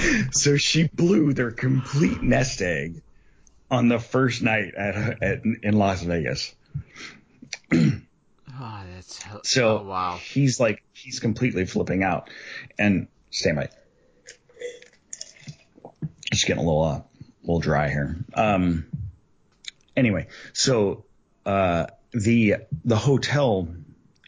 so 0.31 0.57
she 0.57 0.87
blew 0.87 1.33
their 1.33 1.51
complete 1.51 2.23
nest 2.23 2.61
egg 2.61 3.01
on 3.69 3.89
the 3.89 3.99
first 3.99 4.41
night 4.41 4.73
at, 4.75 5.21
at 5.21 5.41
in 5.43 5.77
Las 5.77 6.01
Vegas. 6.01 6.55
oh, 7.73 7.99
that's 8.95 9.25
so 9.43 9.79
oh, 9.79 9.83
wow. 9.83 10.17
He's 10.17 10.59
like 10.61 10.81
he's 10.93 11.19
completely 11.19 11.65
flipping 11.65 12.03
out, 12.03 12.29
and 12.79 13.07
stand 13.31 13.57
by. 13.57 13.69
Just 16.31 16.45
getting 16.45 16.63
a 16.63 16.65
little 16.65 16.83
uh, 16.83 17.01
little 17.41 17.59
dry 17.59 17.89
here. 17.89 18.15
Um. 18.33 18.85
Anyway, 19.97 20.27
so 20.53 21.03
uh, 21.45 21.87
the 22.11 22.55
the 22.85 22.95
hotel 22.95 23.67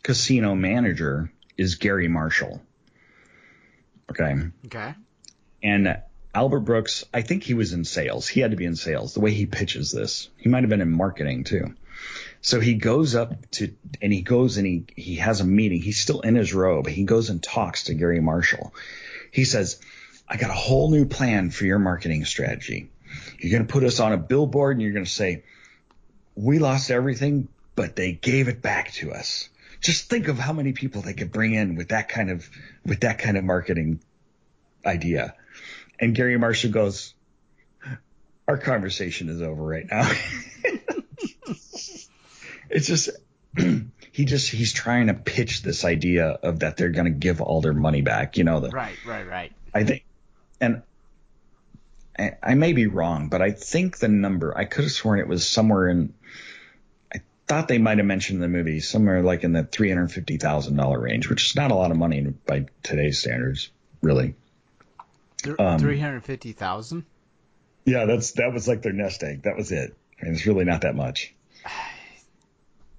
casino 0.03 0.55
manager 0.55 1.31
is 1.57 1.75
Garry 1.75 2.07
Marshall. 2.07 2.61
Okay. 4.09 4.35
Okay. 4.65 4.95
And 5.61 6.01
Albert 6.33 6.61
Brooks, 6.61 7.05
I 7.13 7.21
think 7.21 7.43
he 7.43 7.53
was 7.53 7.73
in 7.73 7.85
sales. 7.85 8.27
He 8.27 8.39
had 8.39 8.51
to 8.51 8.57
be 8.57 8.65
in 8.65 8.75
sales. 8.75 9.13
The 9.13 9.19
way 9.19 9.31
he 9.31 9.45
pitches 9.45 9.91
this, 9.91 10.29
he 10.37 10.49
might 10.49 10.63
have 10.63 10.69
been 10.69 10.81
in 10.81 10.91
marketing 10.91 11.43
too. 11.43 11.75
So 12.41 12.59
he 12.59 12.75
goes 12.75 13.15
up 13.15 13.51
to, 13.51 13.73
and 14.01 14.13
he 14.13 14.21
goes 14.21 14.57
and 14.57 14.65
he, 14.65 14.85
he 14.95 15.15
has 15.17 15.41
a 15.41 15.45
meeting. 15.45 15.81
He's 15.81 15.99
still 15.99 16.21
in 16.21 16.35
his 16.35 16.53
robe. 16.53 16.87
He 16.87 17.03
goes 17.03 17.29
and 17.29 17.43
talks 17.43 17.85
to 17.85 17.93
Garry 17.93 18.21
Marshall. 18.21 18.73
He 19.31 19.43
says, 19.43 19.79
I 20.27 20.37
got 20.37 20.49
a 20.49 20.53
whole 20.53 20.89
new 20.89 21.05
plan 21.05 21.49
for 21.51 21.65
your 21.65 21.79
marketing 21.79 22.25
strategy. 22.25 22.89
You're 23.39 23.51
going 23.51 23.67
to 23.67 23.71
put 23.71 23.83
us 23.83 23.99
on 23.99 24.13
a 24.13 24.17
billboard 24.17 24.77
and 24.77 24.81
you're 24.81 24.93
going 24.93 25.05
to 25.05 25.11
say, 25.11 25.43
we 26.39 26.57
lost 26.57 26.89
everything, 26.89 27.49
but 27.75 27.95
they 27.97 28.13
gave 28.13 28.47
it 28.47 28.61
back 28.61 28.93
to 28.93 29.11
us. 29.11 29.49
Just 29.81 30.09
think 30.09 30.29
of 30.29 30.37
how 30.37 30.53
many 30.53 30.71
people 30.71 31.01
they 31.01 31.13
could 31.13 31.31
bring 31.31 31.53
in 31.53 31.75
with 31.75 31.89
that 31.89 32.07
kind 32.07 32.31
of, 32.31 32.49
with 32.85 33.01
that 33.01 33.19
kind 33.19 33.37
of 33.37 33.43
marketing 33.43 33.99
idea. 34.85 35.35
And 35.99 36.15
Garry 36.15 36.37
Marshall 36.37 36.71
goes, 36.71 37.13
our 38.47 38.57
conversation 38.57 39.27
is 39.27 39.41
over 39.41 39.61
right 39.61 39.85
now. 39.89 40.09
it's 42.69 42.87
just, 42.87 43.09
he 43.57 44.25
just, 44.25 44.49
he's 44.49 44.71
trying 44.71 45.07
to 45.07 45.13
pitch 45.13 45.61
this 45.61 45.83
idea 45.83 46.27
of 46.27 46.59
that 46.59 46.77
they're 46.77 46.89
going 46.89 47.05
to 47.05 47.11
give 47.11 47.41
all 47.41 47.59
their 47.59 47.73
money 47.73 48.01
back. 48.01 48.37
You 48.37 48.45
know, 48.45 48.61
the, 48.61 48.69
right, 48.69 48.95
right, 49.05 49.27
right. 49.27 49.51
I 49.73 49.83
think, 49.83 50.05
and 50.61 50.83
I, 52.19 52.37
I 52.43 52.53
may 52.55 52.73
be 52.73 52.87
wrong, 52.87 53.29
but 53.29 53.41
I 53.41 53.51
think 53.51 53.97
the 53.97 54.09
number, 54.09 54.55
I 54.57 54.65
could 54.65 54.83
have 54.83 54.91
sworn 54.91 55.19
it 55.19 55.27
was 55.27 55.47
somewhere 55.47 55.87
in, 55.87 56.13
I 57.13 57.21
thought 57.47 57.67
they 57.67 57.77
might 57.77 57.97
have 57.97 58.07
mentioned 58.07 58.37
in 58.37 58.41
the 58.41 58.57
movie 58.57 58.81
somewhere 58.81 59.23
like 59.23 59.43
in 59.43 59.53
the 59.53 59.63
$350,000 59.63 61.01
range, 61.01 61.29
which 61.29 61.49
is 61.49 61.55
not 61.55 61.71
a 61.71 61.75
lot 61.75 61.91
of 61.91 61.97
money 61.97 62.21
by 62.45 62.65
today's 62.83 63.19
standards, 63.19 63.69
really. 64.01 64.35
Um, 65.57 65.79
Three 65.79 65.99
hundred 65.99 66.25
fifty 66.25 66.51
thousand. 66.51 67.05
Yeah, 67.85 68.03
that's 68.05 68.33
that 68.33 68.51
was 68.53 68.67
like 68.67 68.81
their 68.81 68.91
nest 68.91 69.23
egg. 69.23 69.43
That 69.43 69.55
was 69.55 69.71
it. 69.71 69.95
I 70.21 70.25
mean, 70.25 70.33
it's 70.33 70.45
really 70.45 70.65
not 70.65 70.81
that 70.81 70.95
much. 70.95 71.33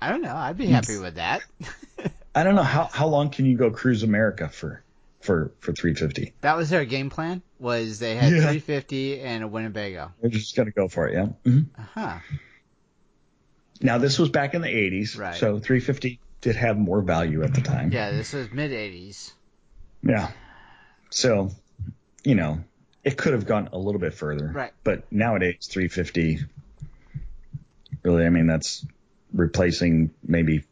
I 0.00 0.09
don't 0.09 0.22
know. 0.22 0.35
I'd 0.35 0.56
be 0.56 0.66
happy 0.66 0.96
with 0.96 1.16
that. 1.16 1.42
I 2.35 2.44
don't 2.44 2.54
know 2.54 2.62
how 2.62 2.85
how 2.85 3.09
long 3.09 3.28
can 3.28 3.44
you 3.44 3.59
go 3.59 3.70
cruise 3.70 4.02
America 4.02 4.48
for 4.48 4.83
for 5.20 5.52
for 5.61 5.72
three 5.72 5.94
fifty. 5.94 6.33
That 6.40 6.56
was 6.56 6.70
their 6.70 6.85
game 6.85 7.11
plan. 7.11 7.42
Was 7.59 7.98
they 7.98 8.16
had 8.16 8.33
yeah. 8.33 8.50
three 8.50 8.59
fifty 8.59 9.20
and 9.20 9.44
a 9.44 9.48
Winnebago. 9.48 10.12
They're 10.20 10.30
just 10.30 10.56
gonna 10.56 10.70
go 10.70 10.88
for 10.88 11.09
it. 11.09 11.14
Yeah. 11.14 11.50
Mm-hmm. 11.50 11.83
huh 11.94 12.18
Now 13.80 13.98
this 13.98 14.18
was 14.18 14.30
back 14.30 14.54
in 14.54 14.62
the 14.62 14.68
eighties, 14.68 15.16
right. 15.16 15.37
so 15.37 15.59
three 15.59 15.80
fifty 15.80 16.20
did 16.40 16.56
have 16.56 16.78
more 16.78 17.02
value 17.02 17.42
at 17.42 17.54
the 17.54 17.61
time. 17.61 17.92
Yeah, 17.92 18.11
this 18.11 18.33
was 18.33 18.50
mid 18.50 18.72
eighties. 18.72 19.33
Yeah. 20.02 20.30
So 21.11 21.50
you 22.24 22.35
know, 22.35 22.64
it 23.04 23.16
could 23.16 23.33
have 23.33 23.46
gone 23.46 23.70
a 23.72 23.78
little 23.78 24.00
bit 24.00 24.14
further. 24.14 24.50
Right. 24.52 24.72
But 24.85 25.11
nowadays, 25.11 25.66
350, 25.70 26.40
really, 28.02 28.26
I 28.26 28.30
mean, 28.30 28.46
that's 28.46 28.85
replacing 29.33 30.11
maybe 30.22 30.64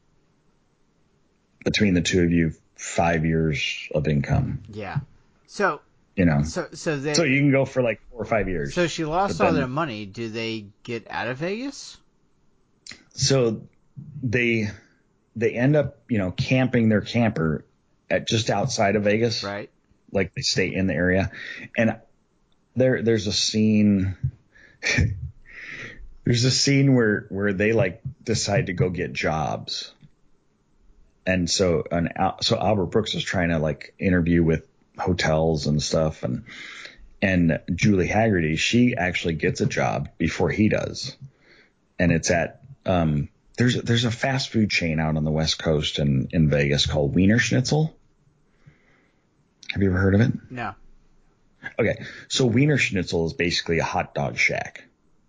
between 1.64 1.94
the 1.94 2.02
two 2.02 2.22
of 2.22 2.30
you 2.30 2.52
five 2.78 3.26
years 3.26 3.88
of 3.94 4.08
income. 4.08 4.62
Yeah. 4.68 5.00
So. 5.46 5.80
You 6.16 6.24
know. 6.24 6.42
So 6.42 6.68
so 6.72 6.96
they. 6.96 7.14
So 7.14 7.24
you 7.24 7.38
can 7.40 7.52
go 7.52 7.66
for 7.66 7.82
like 7.82 8.00
four 8.10 8.22
or 8.22 8.24
five 8.24 8.48
years. 8.48 8.74
So 8.74 8.86
she 8.86 9.04
lost 9.04 9.40
all 9.40 9.52
their 9.52 9.68
money. 9.68 10.06
Do 10.06 10.30
they 10.30 10.66
get 10.82 11.06
out 11.10 11.28
of 11.28 11.36
Vegas? 11.36 11.98
So 13.12 13.62
they 14.22 14.70
they 15.36 15.52
end 15.52 15.76
up 15.76 15.98
you 16.08 16.18
know 16.18 16.30
camping 16.30 16.88
their 16.88 17.02
camper 17.02 17.64
at 18.10 18.26
just 18.26 18.48
outside 18.48 18.96
of 18.96 19.04
Vegas. 19.04 19.44
Right 19.44 19.70
like 20.12 20.34
they 20.34 20.42
stay 20.42 20.72
in 20.74 20.86
the 20.86 20.94
area. 20.94 21.30
And 21.76 21.98
there 22.76 23.02
there's 23.02 23.26
a 23.26 23.32
scene 23.32 24.16
there's 26.24 26.44
a 26.44 26.50
scene 26.50 26.94
where 26.94 27.26
where 27.28 27.52
they 27.52 27.72
like 27.72 28.00
decide 28.22 28.66
to 28.66 28.72
go 28.72 28.90
get 28.90 29.12
jobs. 29.12 29.92
And 31.28 31.48
so 31.50 31.84
an 31.90 32.08
so 32.40 32.56
Albert 32.56 32.86
Brooks 32.86 33.12
was 33.12 33.22
trying 33.22 33.50
to 33.50 33.58
like 33.58 33.92
interview 33.98 34.42
with 34.42 34.66
hotels 34.98 35.66
and 35.66 35.82
stuff 35.82 36.22
and 36.22 36.44
and 37.20 37.60
Julie 37.74 38.08
Hagerty, 38.08 38.56
she 38.56 38.96
actually 38.96 39.34
gets 39.34 39.60
a 39.60 39.66
job 39.66 40.08
before 40.16 40.48
he 40.48 40.70
does. 40.70 41.18
And 41.98 42.12
it's 42.12 42.30
at 42.30 42.62
um 42.86 43.28
there's 43.58 43.74
there's 43.82 44.06
a 44.06 44.10
fast 44.10 44.48
food 44.48 44.70
chain 44.70 44.98
out 45.00 45.18
on 45.18 45.24
the 45.24 45.30
West 45.30 45.58
Coast 45.58 45.98
in, 45.98 46.28
in 46.32 46.48
Vegas 46.48 46.86
called 46.86 47.14
Wienerschnitzel. 47.14 47.92
Have 49.72 49.82
you 49.82 49.90
ever 49.90 49.98
heard 49.98 50.14
of 50.14 50.22
it? 50.22 50.32
No. 50.48 50.74
Okay, 51.78 52.06
so 52.28 52.48
Wienerschnitzel 52.48 53.26
is 53.26 53.34
basically 53.34 53.80
a 53.80 53.84
hot 53.84 54.14
dog 54.14 54.38
shack. 54.38 54.84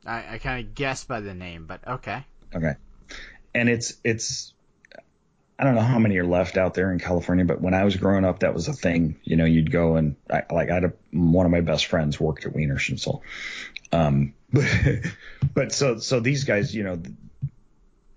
I, 0.05 0.35
I 0.35 0.37
kind 0.37 0.65
of 0.65 0.75
guessed 0.75 1.09
by 1.09 1.19
the 1.19 1.33
name, 1.33 1.65
but 1.65 1.85
okay. 1.85 2.23
Okay, 2.55 2.75
and 3.53 3.67
it's 3.67 3.97
it's 4.05 4.53
I 5.59 5.65
don't 5.65 5.75
know 5.75 5.81
how 5.81 5.99
many 5.99 6.17
are 6.17 6.25
left 6.25 6.57
out 6.57 6.73
there 6.73 6.89
in 6.91 6.99
California, 6.99 7.43
but 7.43 7.59
when 7.59 7.73
I 7.73 7.83
was 7.83 7.97
growing 7.97 8.23
up, 8.23 8.39
that 8.39 8.53
was 8.53 8.69
a 8.69 8.73
thing. 8.73 9.19
You 9.23 9.35
know, 9.35 9.43
you'd 9.43 9.71
go 9.71 9.97
and 9.97 10.15
I, 10.29 10.43
like 10.49 10.69
I 10.69 10.75
had 10.75 10.83
a, 10.85 10.93
one 11.11 11.45
of 11.45 11.51
my 11.51 11.59
best 11.59 11.87
friends 11.87 12.17
worked 12.17 12.45
at 12.45 12.53
Wienerschnitzel. 12.53 13.21
Um, 13.91 14.33
but, 14.53 14.65
but 15.53 15.71
so 15.73 15.97
so 15.97 16.21
these 16.21 16.45
guys, 16.45 16.73
you 16.73 16.83
know, 16.83 17.01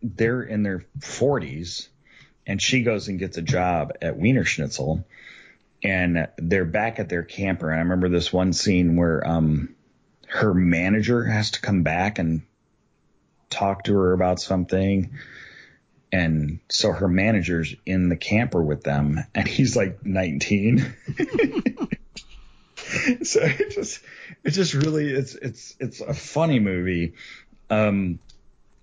they're 0.03 0.43
in 0.43 0.63
their 0.63 0.85
40s, 1.01 1.89
and 2.47 2.63
she 2.63 2.85
goes 2.85 3.09
and 3.09 3.19
gets 3.19 3.37
a 3.37 3.43
job 3.43 3.93
at 4.01 4.19
Wienerschnitzel 4.19 5.05
and 5.83 6.29
they're 6.39 6.65
back 6.65 6.99
at 6.99 7.09
their 7.09 7.23
camper. 7.23 7.71
And 7.71 7.79
I 7.79 7.83
remember 7.83 8.09
this 8.09 8.33
one 8.33 8.53
scene 8.53 8.97
where 8.97 9.27
um, 9.27 9.75
her 10.29 10.55
manager 10.55 11.25
has 11.25 11.53
to 11.53 11.61
come 11.61 11.83
back 11.83 12.19
and 12.19 12.43
talk 13.51 13.85
to 13.85 13.95
her 13.95 14.13
about 14.13 14.41
something. 14.41 15.11
And 16.13 16.61
so 16.69 16.93
her 16.93 17.09
manager's 17.09 17.75
in 17.87 18.11
the 18.11 18.17
camper 18.17 18.63
with 18.63 18.83
them, 18.83 19.25
and 19.35 19.49
he's 19.49 19.75
like 19.75 20.05
19. 20.05 20.79
so 23.23 23.41
it 23.43 23.71
just, 23.71 24.01
it 24.45 24.51
just 24.51 24.75
really, 24.75 25.09
it's, 25.11 25.35
it's, 25.35 25.75
it's 25.81 26.01
a 26.03 26.13
funny 26.13 26.59
movie. 26.59 27.15
Um, 27.71 28.19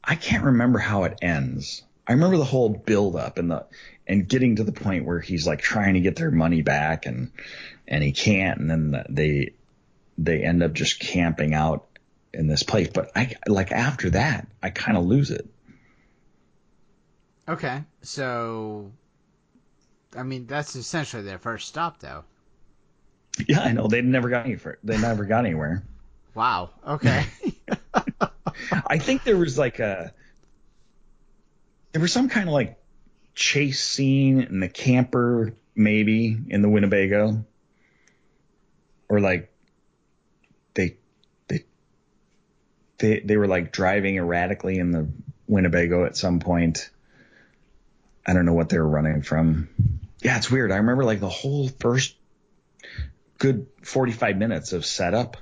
I 0.03 0.15
can't 0.15 0.43
remember 0.45 0.79
how 0.79 1.03
it 1.03 1.19
ends. 1.21 1.83
I 2.09 2.13
remember 2.13 2.37
the 2.37 2.43
whole 2.43 2.69
build 2.69 3.15
up 3.15 3.37
and 3.37 3.51
the 3.51 3.65
and 4.07 4.27
getting 4.27 4.55
to 4.55 4.63
the 4.63 4.71
point 4.71 5.05
where 5.05 5.19
he's 5.19 5.45
like 5.45 5.61
trying 5.61 5.93
to 5.93 5.99
get 5.99 6.15
their 6.15 6.31
money 6.31 6.63
back 6.63 7.05
and 7.05 7.31
and 7.87 8.03
he 8.03 8.11
can't 8.11 8.59
and 8.59 8.69
then 8.69 9.03
they 9.07 9.53
they 10.17 10.41
end 10.41 10.63
up 10.63 10.73
just 10.73 10.99
camping 10.99 11.53
out 11.53 11.85
in 12.33 12.47
this 12.47 12.63
place 12.63 12.89
but 12.91 13.11
I 13.15 13.35
like 13.47 13.71
after 13.71 14.09
that 14.09 14.47
I 14.63 14.71
kind 14.71 14.97
of 14.97 15.05
lose 15.05 15.29
it. 15.29 15.47
Okay. 17.49 17.83
So 18.03 18.91
I 20.15 20.23
mean 20.23 20.45
that's 20.45 20.75
essentially 20.75 21.23
their 21.23 21.39
first 21.39 21.67
stop 21.67 21.99
though. 21.99 22.23
Yeah, 23.47 23.61
I 23.61 23.71
know. 23.71 23.87
They 23.87 24.01
never 24.01 24.29
got 24.29 24.45
any 24.45 24.55
for, 24.55 24.77
they 24.83 24.97
never 24.97 25.25
got 25.25 25.45
anywhere. 25.45 25.83
Wow. 26.35 26.69
Okay. 26.87 27.25
I 28.87 28.99
think 28.99 29.23
there 29.23 29.37
was 29.37 29.57
like 29.57 29.79
a 29.79 30.13
there 31.91 32.01
was 32.01 32.13
some 32.13 32.29
kind 32.29 32.47
of 32.47 32.53
like 32.53 32.77
chase 33.33 33.83
scene 33.83 34.41
in 34.41 34.59
the 34.59 34.69
camper, 34.69 35.53
maybe 35.75 36.37
in 36.49 36.61
the 36.61 36.69
Winnebago. 36.69 37.45
or 39.07 39.19
like 39.19 39.51
they 40.75 40.97
they 41.47 41.65
they 42.99 43.19
they 43.21 43.37
were 43.37 43.47
like 43.47 43.71
driving 43.71 44.17
erratically 44.17 44.77
in 44.77 44.91
the 44.91 45.09
Winnebago 45.47 46.05
at 46.05 46.15
some 46.15 46.39
point. 46.39 46.91
I 48.25 48.33
don't 48.33 48.45
know 48.45 48.53
what 48.53 48.69
they 48.69 48.77
were 48.77 48.87
running 48.87 49.21
from. 49.21 49.69
Yeah, 50.21 50.37
it's 50.37 50.51
weird. 50.51 50.71
I 50.71 50.77
remember 50.77 51.03
like 51.03 51.19
the 51.19 51.29
whole 51.29 51.67
first 51.69 52.15
good 53.37 53.67
45 53.83 54.37
minutes 54.37 54.73
of 54.73 54.85
setup. 54.85 55.37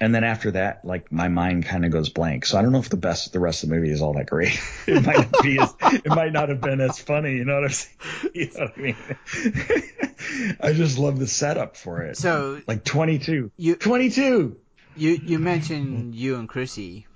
And 0.00 0.14
then 0.14 0.24
after 0.24 0.50
that, 0.52 0.84
like 0.84 1.12
my 1.12 1.28
mind 1.28 1.66
kind 1.66 1.84
of 1.84 1.92
goes 1.92 2.08
blank. 2.08 2.46
So 2.46 2.58
I 2.58 2.62
don't 2.62 2.72
know 2.72 2.78
if 2.80 2.88
the 2.88 2.96
best, 2.96 3.32
the 3.32 3.40
rest 3.40 3.62
of 3.62 3.68
the 3.68 3.76
movie 3.76 3.90
is 3.90 4.02
all 4.02 4.14
that 4.14 4.26
great. 4.26 4.58
It 4.86 5.04
might 5.06 5.18
not 5.30 5.42
be 5.42 5.58
as, 5.60 5.74
it 5.80 6.08
might 6.08 6.32
not 6.32 6.48
have 6.48 6.60
been 6.60 6.80
as 6.80 6.98
funny. 6.98 7.36
You 7.36 7.44
know 7.44 7.54
what 7.54 7.64
I'm 7.64 7.70
saying? 7.70 7.96
You 8.34 8.50
know 8.54 8.60
what 8.60 8.72
I 8.76 8.80
mean? 8.80 10.56
I 10.60 10.72
just 10.72 10.98
love 10.98 11.18
the 11.18 11.26
setup 11.26 11.76
for 11.76 12.02
it. 12.02 12.16
So 12.16 12.60
like 12.66 12.84
22, 12.84 13.52
you 13.56 13.76
22. 13.76 14.56
You 14.96 15.10
you 15.24 15.38
mentioned 15.38 16.14
you 16.14 16.36
and 16.36 16.48
Chrissy 16.48 17.06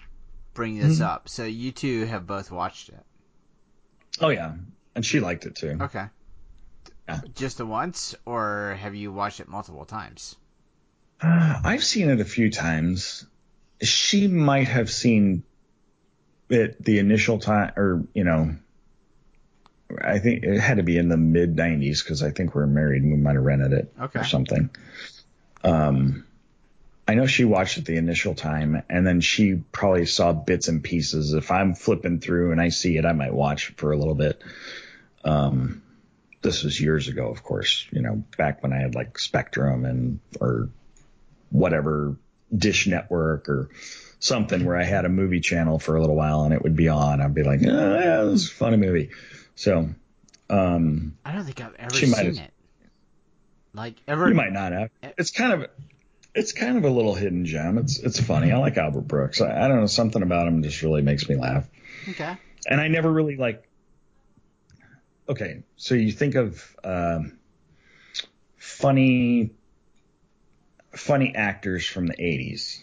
bring 0.54 0.78
this 0.78 0.98
Mhm. 1.00 1.04
up, 1.06 1.28
so 1.28 1.44
you 1.44 1.72
two 1.72 2.06
have 2.06 2.26
both 2.26 2.50
watched 2.50 2.88
it. 2.88 3.04
Oh 4.20 4.28
yeah, 4.28 4.54
and 4.94 5.04
she 5.04 5.20
liked 5.20 5.46
it 5.46 5.54
too. 5.56 5.78
Okay. 5.80 6.06
Yeah. 7.08 7.20
Just 7.34 7.58
the 7.58 7.66
once, 7.66 8.14
or 8.26 8.76
have 8.80 8.94
you 8.94 9.12
watched 9.12 9.40
it 9.40 9.48
multiple 9.48 9.84
times? 9.84 10.36
Uh, 11.20 11.60
I've 11.64 11.82
seen 11.84 12.10
it 12.10 12.20
a 12.20 12.24
few 12.24 12.50
times. 12.50 13.26
She 13.82 14.28
might 14.28 14.68
have 14.68 14.90
seen 14.90 15.42
it 16.50 16.82
the 16.82 16.98
initial 16.98 17.38
time, 17.38 17.72
or 17.76 18.04
you 18.14 18.24
know, 18.24 18.56
I 20.02 20.18
think 20.18 20.44
it 20.44 20.60
had 20.60 20.76
to 20.76 20.82
be 20.82 20.98
in 20.98 21.08
the 21.08 21.16
mid 21.16 21.56
'90s 21.56 22.02
because 22.04 22.22
I 22.22 22.30
think 22.30 22.54
we 22.54 22.60
were 22.60 22.66
married 22.66 23.02
and 23.02 23.12
we 23.12 23.18
might 23.18 23.34
have 23.36 23.44
rented 23.44 23.72
it 23.72 23.92
Okay. 24.00 24.20
or 24.20 24.24
something. 24.24 24.70
Um, 25.64 26.26
I 27.08 27.14
know 27.14 27.26
she 27.26 27.46
watched 27.46 27.78
it 27.78 27.86
the 27.86 27.96
initial 27.96 28.34
time, 28.34 28.82
and 28.90 29.06
then 29.06 29.22
she 29.22 29.54
probably 29.54 30.04
saw 30.04 30.34
bits 30.34 30.68
and 30.68 30.84
pieces. 30.84 31.32
If 31.32 31.50
I'm 31.50 31.74
flipping 31.74 32.20
through 32.20 32.52
and 32.52 32.60
I 32.60 32.68
see 32.68 32.98
it, 32.98 33.06
I 33.06 33.12
might 33.12 33.32
watch 33.32 33.70
it 33.70 33.78
for 33.78 33.92
a 33.92 33.96
little 33.96 34.14
bit. 34.14 34.42
Um, 35.24 35.82
this 36.42 36.62
was 36.62 36.78
years 36.78 37.08
ago, 37.08 37.30
of 37.30 37.42
course. 37.42 37.86
You 37.90 38.02
know, 38.02 38.24
back 38.36 38.62
when 38.62 38.74
I 38.74 38.80
had 38.80 38.94
like 38.94 39.18
Spectrum 39.18 39.86
and 39.86 40.20
or 40.38 40.68
whatever 41.50 42.16
Dish 42.54 42.86
Network 42.86 43.48
or 43.48 43.70
something 44.20 44.66
where 44.66 44.76
I 44.76 44.84
had 44.84 45.06
a 45.06 45.08
movie 45.08 45.40
channel 45.40 45.78
for 45.78 45.96
a 45.96 46.00
little 46.02 46.16
while 46.16 46.42
and 46.42 46.52
it 46.52 46.62
would 46.62 46.76
be 46.76 46.88
on. 46.88 47.22
I'd 47.22 47.34
be 47.34 47.42
like, 47.42 47.60
oh, 47.66 47.98
yeah, 47.98 48.22
this 48.24 48.42
is 48.44 48.50
a 48.50 48.54
funny 48.54 48.76
movie. 48.76 49.10
So, 49.54 49.88
um, 50.50 51.16
I 51.24 51.32
don't 51.32 51.44
think 51.44 51.60
I've 51.62 51.74
ever 51.74 51.94
seen 51.94 52.38
it. 52.38 52.52
Like 53.72 53.96
ever? 54.06 54.28
you 54.28 54.34
might 54.34 54.52
not 54.52 54.72
have. 54.72 54.90
It's 55.16 55.30
kind 55.30 55.52
of, 55.52 55.70
it's 56.34 56.52
kind 56.52 56.76
of 56.76 56.84
a 56.84 56.90
little 56.90 57.14
hidden 57.14 57.44
gem. 57.44 57.78
It's, 57.78 57.98
it's 57.98 58.20
funny. 58.20 58.52
I 58.52 58.58
like 58.58 58.76
Albert 58.76 59.02
Brooks. 59.08 59.40
I, 59.40 59.64
I 59.64 59.68
don't 59.68 59.80
know. 59.80 59.86
Something 59.86 60.22
about 60.22 60.46
him 60.46 60.62
just 60.62 60.82
really 60.82 61.02
makes 61.02 61.28
me 61.28 61.36
laugh. 61.36 61.66
Okay. 62.08 62.36
And 62.66 62.80
I 62.80 62.88
never 62.88 63.10
really 63.10 63.36
like, 63.36 63.68
okay. 65.28 65.62
So 65.76 65.94
you 65.94 66.12
think 66.12 66.34
of, 66.34 66.76
um, 66.84 67.38
funny, 68.56 69.50
funny 70.94 71.34
actors 71.34 71.86
from 71.86 72.06
the 72.06 72.14
80s. 72.14 72.78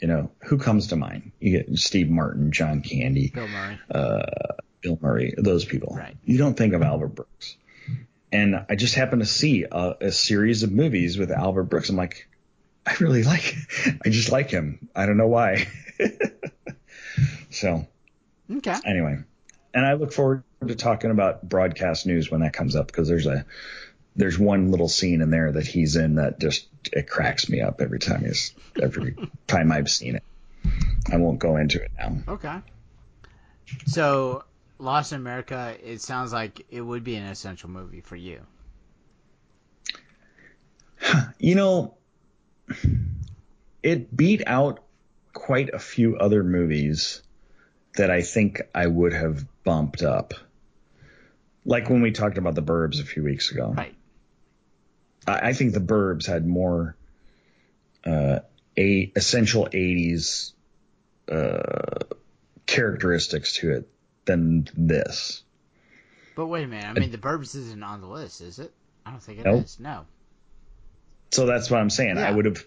You 0.00 0.08
know, 0.08 0.30
who 0.44 0.58
comes 0.58 0.88
to 0.88 0.96
mind? 0.96 1.30
You 1.38 1.58
get 1.62 1.78
Steve 1.78 2.10
Martin, 2.10 2.50
John 2.50 2.82
Candy, 2.82 3.30
Bill 3.32 3.46
Murray. 3.46 3.78
uh, 3.90 4.22
Bill 4.80 4.98
Murray, 5.00 5.32
those 5.38 5.64
people. 5.64 5.94
Right. 5.96 6.16
You 6.24 6.38
don't 6.38 6.56
think 6.56 6.74
of 6.74 6.82
Albert 6.82 7.14
Brooks. 7.14 7.56
And 8.32 8.64
I 8.68 8.74
just 8.74 8.94
happened 8.94 9.22
to 9.22 9.28
see 9.28 9.64
a, 9.70 9.94
a 10.00 10.10
series 10.12 10.64
of 10.64 10.72
movies 10.72 11.18
with 11.18 11.30
Albert 11.30 11.64
Brooks. 11.64 11.88
I'm 11.88 11.96
like, 11.96 12.28
I 12.86 12.96
really 13.00 13.22
like, 13.22 13.54
I 14.04 14.08
just 14.08 14.30
like 14.32 14.50
him. 14.50 14.88
I 14.94 15.06
don't 15.06 15.16
know 15.16 15.28
why. 15.28 15.68
so 17.50 17.86
Okay. 18.50 18.76
anyway, 18.84 19.18
and 19.72 19.86
I 19.86 19.94
look 19.94 20.12
forward 20.12 20.42
to 20.66 20.74
talking 20.74 21.10
about 21.10 21.48
broadcast 21.48 22.06
news 22.06 22.30
when 22.30 22.40
that 22.40 22.52
comes 22.52 22.74
up 22.76 22.86
because 22.88 23.08
there's 23.08 23.26
a, 23.26 23.46
there's 24.16 24.38
one 24.38 24.70
little 24.70 24.88
scene 24.88 25.22
in 25.22 25.30
there 25.30 25.52
that 25.52 25.66
he's 25.66 25.96
in 25.96 26.16
that 26.16 26.38
just 26.40 26.66
it 26.92 27.08
cracks 27.08 27.48
me 27.48 27.60
up 27.60 27.80
every 27.80 27.98
time 27.98 28.24
he's 28.24 28.52
every 28.80 29.16
time 29.46 29.70
I've 29.72 29.90
seen 29.90 30.16
it. 30.16 30.24
I 31.10 31.16
won't 31.16 31.38
go 31.38 31.56
into 31.56 31.82
it 31.82 31.90
now. 31.98 32.16
Okay. 32.28 32.58
So, 33.86 34.44
Lost 34.78 35.12
in 35.12 35.16
America, 35.18 35.76
it 35.82 36.00
sounds 36.00 36.32
like 36.32 36.66
it 36.70 36.80
would 36.80 37.04
be 37.04 37.14
an 37.14 37.24
essential 37.24 37.70
movie 37.70 38.00
for 38.00 38.16
you. 38.16 38.40
You 41.38 41.54
know, 41.54 41.94
it 43.82 44.14
beat 44.14 44.42
out 44.46 44.80
quite 45.32 45.70
a 45.72 45.78
few 45.78 46.16
other 46.16 46.44
movies 46.44 47.22
that 47.96 48.10
I 48.10 48.22
think 48.22 48.62
I 48.74 48.86
would 48.86 49.12
have 49.12 49.44
bumped 49.64 50.02
up. 50.02 50.34
Like 51.64 51.88
when 51.88 52.02
we 52.02 52.10
talked 52.12 52.38
about 52.38 52.54
the 52.54 52.62
Burbs 52.62 53.00
a 53.00 53.04
few 53.04 53.22
weeks 53.22 53.50
ago. 53.50 53.72
Right. 53.76 53.94
I, 55.26 55.48
I 55.48 55.52
think 55.52 55.72
the 55.74 55.80
Burbs 55.80 56.26
had 56.26 56.46
more 56.46 56.96
uh, 58.04 58.40
a 58.76 59.12
essential 59.14 59.66
'80s 59.66 60.52
uh, 61.30 62.04
characteristics 62.66 63.56
to 63.56 63.72
it 63.72 63.88
than 64.24 64.68
this. 64.74 65.42
But 66.34 66.46
wait 66.46 66.64
a 66.64 66.66
minute. 66.66 66.86
I 66.86 66.98
mean, 66.98 67.10
The 67.10 67.18
Burbs 67.18 67.54
isn't 67.54 67.82
on 67.82 68.00
the 68.00 68.06
list, 68.06 68.40
is 68.40 68.58
it? 68.58 68.72
I 69.04 69.10
don't 69.10 69.22
think 69.22 69.40
it 69.40 69.46
is. 69.46 69.78
Nope. 69.78 69.92
No. 69.94 70.06
So 71.32 71.46
that's 71.46 71.70
what 71.70 71.80
I'm 71.80 71.90
saying. 71.90 72.18
I 72.18 72.30
would 72.30 72.44
have 72.44 72.64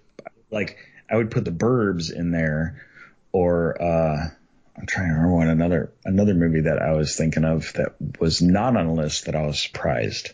like 0.51 0.77
I 1.09 1.15
would 1.15 1.31
put 1.31 1.45
the 1.45 1.51
Burbs 1.51 2.11
in 2.11 2.31
there, 2.31 2.83
or 3.31 3.79
uh, 3.81 4.27
I'm 4.75 4.85
trying 4.87 5.09
to 5.09 5.13
remember 5.13 5.35
one 5.35 5.47
another 5.47 5.93
another 6.03 6.33
movie 6.33 6.61
that 6.61 6.81
I 6.81 6.93
was 6.93 7.15
thinking 7.15 7.45
of 7.45 7.71
that 7.73 7.95
was 8.19 8.41
not 8.41 8.75
on 8.75 8.87
the 8.87 8.93
list 8.93 9.25
that 9.25 9.35
I 9.35 9.45
was 9.45 9.61
surprised. 9.61 10.31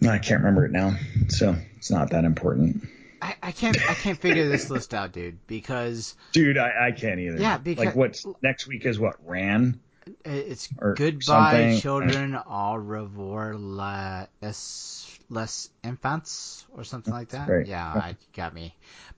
No, 0.00 0.10
I 0.10 0.18
can't 0.18 0.40
remember 0.40 0.64
it 0.64 0.72
now, 0.72 0.96
so 1.28 1.54
it's 1.76 1.90
not 1.92 2.10
that 2.10 2.24
important. 2.24 2.84
I, 3.22 3.36
I 3.40 3.52
can't. 3.52 3.78
I 3.88 3.94
can't 3.94 4.18
figure 4.18 4.48
this 4.48 4.68
list 4.68 4.94
out, 4.94 5.12
dude. 5.12 5.38
Because 5.46 6.16
Dude, 6.32 6.58
I, 6.58 6.88
I 6.88 6.90
can't 6.90 7.20
either. 7.20 7.38
Yeah, 7.38 7.58
because- 7.58 7.84
like 7.86 7.94
what's 7.94 8.26
next 8.42 8.66
week 8.66 8.84
is 8.84 8.98
what 8.98 9.14
Ran. 9.24 9.80
It's 10.24 10.68
goodbye, 10.68 11.20
something. 11.20 11.80
children. 11.80 12.36
Au 12.46 12.74
revoir, 12.76 13.54
la 13.54 14.26
es, 14.42 15.18
les 15.28 15.70
enfants, 15.84 16.64
or 16.72 16.84
something 16.84 17.12
like 17.12 17.30
that. 17.30 17.48
Right. 17.48 17.66
Yeah, 17.66 17.86
I 17.86 18.16
got 18.34 18.54
me. 18.54 18.74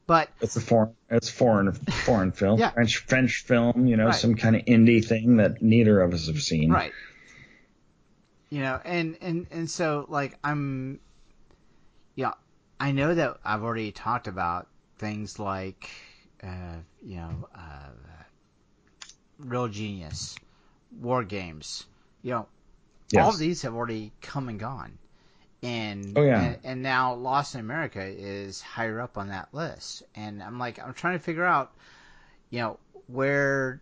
But 0.07 0.29
It's 0.41 0.57
a 0.57 0.61
foreign. 0.61 0.95
It's 1.11 1.31
foreign 1.31 1.73
foreign 1.73 2.33
film. 2.41 2.59
Yeah. 2.59 2.71
French 2.71 2.99
French 2.99 3.45
film. 3.45 3.87
You 3.87 3.97
know, 3.97 4.07
Right. 4.07 4.15
some 4.15 4.35
kind 4.35 4.57
of 4.57 4.63
indie 4.67 5.05
thing 5.05 5.37
that 5.39 5.63
neither 5.63 6.01
of 6.01 6.13
us 6.13 6.27
have 6.27 6.41
seen. 6.43 6.71
Right. 6.71 6.93
You 8.51 8.61
know, 8.61 8.81
and 8.85 9.17
and 9.21 9.47
and 9.51 9.71
so 9.71 10.07
like 10.09 10.39
I'm, 10.45 11.01
yeah, 12.15 12.33
I 12.79 12.93
know 12.93 13.15
that 13.15 13.39
I've 13.45 13.63
already 13.65 13.91
talked 13.93 14.29
about 14.29 14.69
things 14.99 15.39
like, 15.39 15.89
uh, 16.43 16.77
you 17.03 17.17
know, 17.17 17.49
uh, 17.55 17.89
Real 19.39 19.67
Genius, 19.69 20.37
War 21.01 21.25
Games. 21.25 21.85
You 22.23 22.31
know, 22.33 22.47
all 23.19 23.31
of 23.31 23.39
these 23.39 23.63
have 23.63 23.75
already 23.75 24.13
come 24.23 24.49
and 24.49 24.59
gone, 24.59 24.99
and 25.63 26.17
Oh, 26.17 26.23
yeah. 26.23 26.41
and, 26.43 26.59
and 26.65 26.83
now 26.83 27.15
Lost 27.15 27.55
in 27.55 27.61
America 27.61 28.03
is 28.03 28.61
higher 28.61 29.01
up 29.01 29.19
on 29.19 29.29
that 29.29 29.53
list, 29.53 30.03
and 30.15 30.43
I'm 30.43 30.59
like 30.59 30.79
I'm 30.79 30.95
trying 30.95 31.19
to 31.19 31.25
figure 31.25 31.45
out, 31.45 31.73
you 32.51 32.61
know, 32.61 32.79
where 33.07 33.81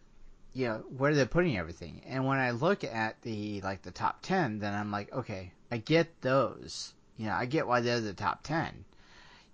you 0.55 0.69
know 0.69 0.85
where 0.97 1.15
they're 1.15 1.27
putting 1.27 1.57
everything. 1.57 2.03
And 2.07 2.27
when 2.27 2.39
I 2.39 2.51
look 2.51 2.85
at 2.85 3.21
the 3.23 3.61
like 3.63 3.83
the 3.83 3.91
top 3.91 4.23
ten, 4.23 4.59
then 4.59 4.75
I'm 4.75 4.91
like, 4.91 5.13
okay, 5.13 5.53
I 5.71 5.79
get 5.79 6.21
those. 6.21 6.93
You 7.17 7.27
know, 7.27 7.35
I 7.35 7.47
get 7.47 7.67
why 7.67 7.81
they're 7.81 8.01
the 8.01 8.15
top 8.15 8.43
ten. 8.43 8.85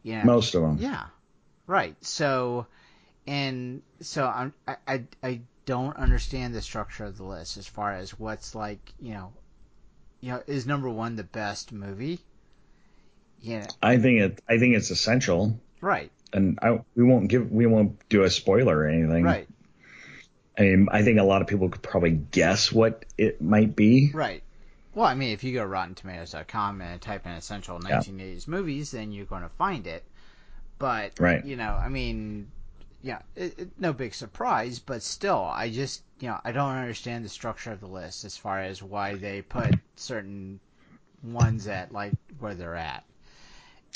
You 0.03 0.17
know, 0.17 0.25
Most 0.25 0.55
of 0.55 0.63
them. 0.63 0.79
Yeah, 0.81 1.07
right. 1.67 1.97
So, 2.05 2.67
and 3.27 3.83
so 4.01 4.27
I'm 4.27 4.55
I, 4.67 4.77
I 4.87 5.05
I 5.23 5.41
don't 5.69 5.97
understand 5.99 6.55
the 6.55 6.63
structure 6.63 7.05
of 7.05 7.19
the 7.19 7.25
list 7.25 7.59
as 7.59 7.67
far 7.67 7.93
as 7.93 8.19
what's 8.19 8.55
like 8.55 8.81
you 8.99 9.13
know, 9.13 9.33
you 10.23 10.31
know, 10.33 10.43
is 10.47 10.67
number 10.67 10.89
one 10.89 11.15
the 11.17 11.25
best 11.25 11.73
movie? 11.73 12.19
Yeah, 13.43 13.67
I 13.83 13.99
think 13.99 14.21
it. 14.21 14.43
I 14.49 14.59
think 14.59 14.75
it's 14.77 14.91
essential. 14.91 15.61
right, 15.83 16.11
and 16.33 16.59
I, 16.63 16.81
we 16.97 17.05
won't 17.05 17.29
give 17.29 17.53
we 17.53 17.67
won't 17.67 18.09
do 18.09 18.23
a 18.23 18.31
spoiler 18.31 18.79
or 18.79 18.89
anything. 18.89 19.23
right, 19.25 19.47
I 20.59 20.63
mean, 20.63 20.89
I 20.91 21.03
think 21.03 21.19
a 21.21 21.23
lot 21.23 21.43
of 21.43 21.49
people 21.49 21.69
could 21.69 21.83
probably 21.83 22.13
guess 22.13 22.73
what 22.73 23.05
it 23.19 23.43
might 23.43 23.77
be. 23.77 24.11
right. 24.15 24.43
Well, 24.95 25.07
I 25.07 25.15
mean, 25.15 25.33
if 25.33 25.45
you 25.45 25.53
go 25.53 25.63
to 25.63 25.69
RottenTomatoes.com 25.71 26.81
and 26.81 27.01
type 27.01 27.25
in 27.27 27.33
essential 27.33 27.79
Yeah. 27.87 27.99
1980s 28.01 28.49
movies, 28.49 28.91
then 28.91 29.13
you're 29.13 29.27
going 29.27 29.43
to 29.43 29.49
find 29.51 29.87
it. 29.87 30.03
But 30.79 31.21
Right. 31.21 31.45
you 31.45 31.55
know, 31.57 31.71
I 31.71 31.89
mean, 31.89 32.51
yeah, 33.03 33.21
it, 33.37 33.59
it, 33.59 33.69
no 33.79 33.93
big 33.93 34.15
surprise, 34.15 34.79
but 34.79 35.03
still, 35.03 35.45
I 35.45 35.71
just 35.71 36.03
you 36.21 36.29
know, 36.29 36.41
I 36.45 36.53
don't 36.53 36.71
understand 36.71 37.25
the 37.25 37.29
structure 37.29 37.73
of 37.73 37.81
the 37.81 37.87
list 37.87 38.25
as 38.25 38.37
far 38.37 38.61
as 38.61 38.83
why 38.83 39.15
they 39.15 39.43
put 39.43 39.75
certain 39.97 40.61
ones 41.23 41.69
at 41.69 41.93
like 41.93 42.13
where 42.41 42.55
they're 42.55 42.77
at. 42.77 43.05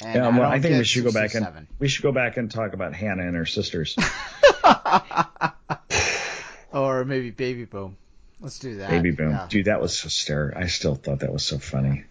And 0.05 0.15
yeah, 0.15 0.39
well, 0.39 0.51
I, 0.51 0.59
think 0.59 0.79
we 0.79 0.85
should 0.85 1.05
go 1.05 1.13
back 1.13 1.35
and 1.35 1.45
67. 1.45 1.69
we 1.79 1.89
should 1.89 2.03
go 2.03 2.13
back 2.13 2.37
and 2.37 2.51
talk 2.51 2.73
about 2.73 2.95
Hannah 2.95 3.27
and 3.27 3.37
her 3.37 3.47
sisters. 3.47 3.97
or 6.73 7.05
maybe 7.05 7.31
Baby 7.31 7.67
Boom. 7.67 7.97
Let's 8.41 8.59
do 8.59 8.77
that. 8.77 8.91
Baby 8.91 9.11
Boom, 9.11 9.31
Yeah. 9.31 9.47
dude, 9.49 9.67
that 9.67 9.81
was 9.81 10.01
hysterical. 10.01 10.61
I 10.61 10.67
still 10.67 10.95
thought 10.95 11.21
that 11.21 11.33
was 11.33 11.45
so 11.45 11.59
funny. 11.59 12.05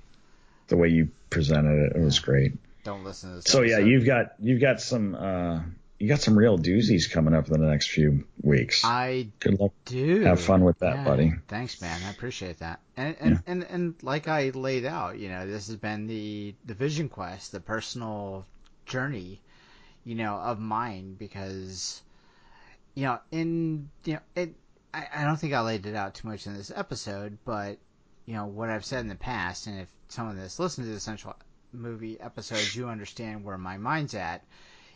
The 0.67 0.77
way 0.77 0.89
you 0.89 1.09
presented 1.29 1.87
it, 1.87 1.97
it 1.97 2.01
was 2.01 2.19
great. 2.19 2.53
Don't 2.83 3.03
listen 3.03 3.31
to 3.31 3.35
this. 3.37 3.45
So 3.45 3.61
yeah, 3.61 3.79
you've 3.79 4.05
got 4.05 4.33
you've 4.39 4.61
got 4.61 4.79
some 4.79 5.15
uh, 5.15 5.61
you 6.01 6.07
got 6.07 6.19
some 6.19 6.37
real 6.37 6.57
doozies 6.57 7.09
coming 7.11 7.33
up 7.33 7.47
in 7.49 7.61
the 7.61 7.67
next 7.67 7.89
few 7.89 8.25
weeks. 8.41 8.83
I 8.83 9.27
Good 9.39 9.59
luck. 9.59 9.71
do. 9.85 10.21
Have 10.21 10.41
fun 10.41 10.63
with 10.63 10.79
that, 10.79 10.95
Yeah. 10.97 11.03
buddy. 11.03 11.33
Thanks, 11.47 11.79
man. 11.81 12.01
I 12.05 12.09
appreciate 12.09 12.59
that. 12.59 12.79
And 12.97 13.15
and, 13.19 13.43
and 13.45 13.63
and 13.63 13.95
like 14.01 14.27
I 14.27 14.49
laid 14.49 14.85
out, 14.85 15.19
you 15.19 15.29
know, 15.29 15.45
this 15.45 15.67
has 15.67 15.75
been 15.75 16.07
the 16.07 16.55
the 16.65 16.73
vision 16.73 17.07
quest, 17.07 17.51
the 17.51 17.59
personal 17.59 18.45
journey, 18.85 19.41
you 20.03 20.15
know, 20.15 20.35
of 20.35 20.59
mine 20.59 21.15
because, 21.19 22.01
you 22.95 23.03
know, 23.05 23.19
in 23.31 23.89
you 24.03 24.13
know, 24.13 24.19
it. 24.35 24.55
I, 24.93 25.07
I 25.15 25.23
don't 25.23 25.37
think 25.37 25.53
I 25.53 25.61
laid 25.61 25.85
it 25.85 25.95
out 25.95 26.15
too 26.15 26.27
much 26.27 26.47
in 26.47 26.53
this 26.53 26.71
episode, 26.75 27.37
but 27.45 27.77
you 28.25 28.33
know 28.33 28.45
what 28.47 28.69
I've 28.69 28.83
said 28.83 28.99
in 29.01 29.07
the 29.07 29.15
past, 29.15 29.67
and 29.67 29.79
if 29.79 29.87
someone 30.09 30.35
that's 30.37 30.59
listened 30.59 30.87
to 30.87 30.93
the 30.93 30.99
Central 30.99 31.35
Movie 31.71 32.19
episodes, 32.19 32.75
you 32.75 32.89
understand 32.89 33.45
where 33.45 33.57
my 33.57 33.77
mind's 33.77 34.15
at. 34.15 34.43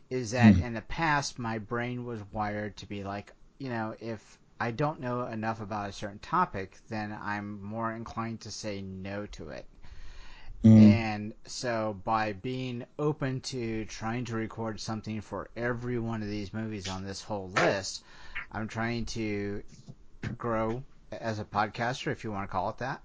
Is 0.09 0.31
that 0.31 0.55
hmm. 0.55 0.63
in 0.63 0.73
the 0.73 0.81
past 0.81 1.39
my 1.39 1.57
brain 1.57 2.05
was 2.05 2.21
wired 2.31 2.77
to 2.77 2.85
be 2.85 3.03
like, 3.03 3.33
you 3.57 3.69
know, 3.69 3.95
if 3.99 4.37
I 4.59 4.71
don't 4.71 4.99
know 4.99 5.25
enough 5.25 5.61
about 5.61 5.89
a 5.89 5.93
certain 5.93 6.19
topic, 6.19 6.77
then 6.89 7.17
I'm 7.21 7.61
more 7.63 7.91
inclined 7.91 8.41
to 8.41 8.51
say 8.51 8.81
no 8.81 9.25
to 9.27 9.49
it. 9.49 9.65
Hmm. 10.61 10.77
And 10.77 11.33
so 11.45 11.99
by 12.03 12.33
being 12.33 12.85
open 12.97 13.41
to 13.41 13.85
trying 13.85 14.25
to 14.25 14.35
record 14.35 14.79
something 14.79 15.21
for 15.21 15.49
every 15.55 15.99
one 15.99 16.21
of 16.21 16.29
these 16.29 16.53
movies 16.53 16.87
on 16.87 17.03
this 17.03 17.21
whole 17.21 17.49
list, 17.49 18.03
I'm 18.51 18.67
trying 18.67 19.05
to 19.05 19.63
grow 20.37 20.83
as 21.11 21.39
a 21.39 21.45
podcaster, 21.45 22.11
if 22.11 22.23
you 22.23 22.31
want 22.31 22.47
to 22.47 22.51
call 22.51 22.69
it 22.69 22.77
that. 22.77 23.01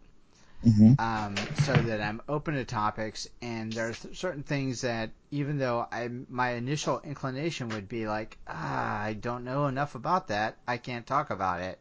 Um, 0.99 1.37
so 1.55 1.81
that 1.83 2.01
I'm 2.01 2.20
open 2.29 2.55
to 2.55 2.64
topics, 2.64 3.27
and 3.40 3.73
there's 3.73 4.07
certain 4.12 4.42
things 4.42 4.83
that 4.83 5.11
even 5.31 5.59
though 5.59 5.87
I 5.90 6.09
my 6.29 6.51
initial 6.51 7.01
inclination 7.03 7.70
would 7.70 7.88
be 7.88 8.07
like, 8.07 8.37
ah, 8.46 9.01
I 9.01 9.14
don't 9.14 9.44
know 9.44 9.66
enough 9.66 9.94
about 9.94 10.29
that, 10.29 10.59
I 10.68 10.77
can't 10.77 11.07
talk 11.07 11.31
about 11.31 11.61
it, 11.61 11.79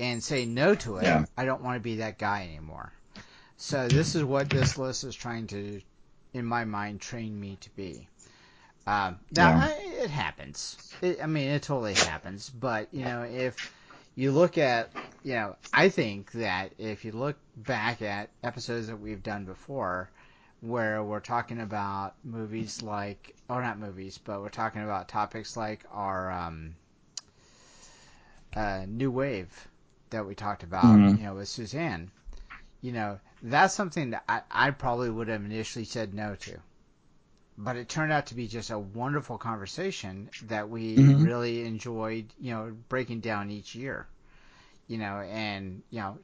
and 0.00 0.22
say 0.22 0.46
no 0.46 0.74
to 0.76 0.98
it. 0.98 1.04
Yeah. 1.04 1.26
I 1.36 1.44
don't 1.44 1.62
want 1.62 1.76
to 1.76 1.80
be 1.80 1.96
that 1.96 2.18
guy 2.18 2.44
anymore. 2.44 2.92
So 3.58 3.88
this 3.88 4.14
is 4.14 4.24
what 4.24 4.48
this 4.50 4.78
list 4.78 5.04
is 5.04 5.14
trying 5.14 5.48
to, 5.48 5.80
in 6.32 6.44
my 6.46 6.64
mind, 6.64 7.00
train 7.00 7.38
me 7.38 7.58
to 7.60 7.70
be. 7.76 8.08
Um, 8.86 9.18
now 9.32 9.50
Yeah. 9.50 9.68
I, 9.68 10.02
it 10.04 10.10
happens. 10.10 10.76
It, 11.02 11.22
I 11.22 11.26
mean, 11.26 11.48
it 11.48 11.62
totally 11.62 11.94
happens. 11.94 12.48
But 12.48 12.88
you 12.92 13.04
know, 13.04 13.22
if 13.22 13.72
you 14.18 14.32
look 14.32 14.58
at, 14.58 14.90
you 15.22 15.34
know, 15.34 15.54
I 15.72 15.90
think 15.90 16.32
that 16.32 16.72
if 16.76 17.04
you 17.04 17.12
look 17.12 17.36
back 17.56 18.02
at 18.02 18.30
episodes 18.42 18.88
that 18.88 18.96
we've 18.96 19.22
done 19.22 19.44
before, 19.44 20.10
where 20.60 21.04
we're 21.04 21.20
talking 21.20 21.60
about 21.60 22.16
movies 22.24 22.82
like, 22.82 23.36
or 23.48 23.62
not 23.62 23.78
movies, 23.78 24.18
but 24.18 24.40
we're 24.40 24.48
talking 24.48 24.82
about 24.82 25.06
topics 25.06 25.56
like 25.56 25.84
our 25.92 26.32
um, 26.32 26.74
uh, 28.56 28.86
new 28.88 29.12
wave 29.12 29.68
that 30.10 30.26
we 30.26 30.34
talked 30.34 30.64
about, 30.64 30.96
Mhm. 30.96 31.18
you 31.18 31.22
know, 31.22 31.34
with 31.36 31.48
Suzanne. 31.48 32.10
You 32.80 32.90
know, 32.90 33.20
that's 33.40 33.72
something 33.72 34.10
that 34.10 34.24
I, 34.28 34.42
I 34.50 34.70
probably 34.72 35.10
would 35.10 35.28
have 35.28 35.44
initially 35.44 35.84
said 35.84 36.12
no 36.12 36.34
to. 36.34 36.58
But 37.58 37.76
it 37.76 37.88
turned 37.90 38.12
out 38.12 38.26
to 38.28 38.34
be 38.34 38.48
just 38.48 38.70
a 38.70 38.78
wonderful 38.78 39.38
conversation 39.38 40.30
that 40.44 40.70
we 40.70 41.02
Mhm. 41.02 41.24
really 41.24 41.66
enjoyed, 41.66 42.32
you 42.40 42.52
know, 42.52 42.76
breaking 42.88 43.20
down 43.20 43.50
each 43.50 43.74
year. 43.74 44.08
You 44.88 44.98
know, 44.98 45.20
and, 45.20 45.82
you 45.90 46.00
know, 46.00 46.18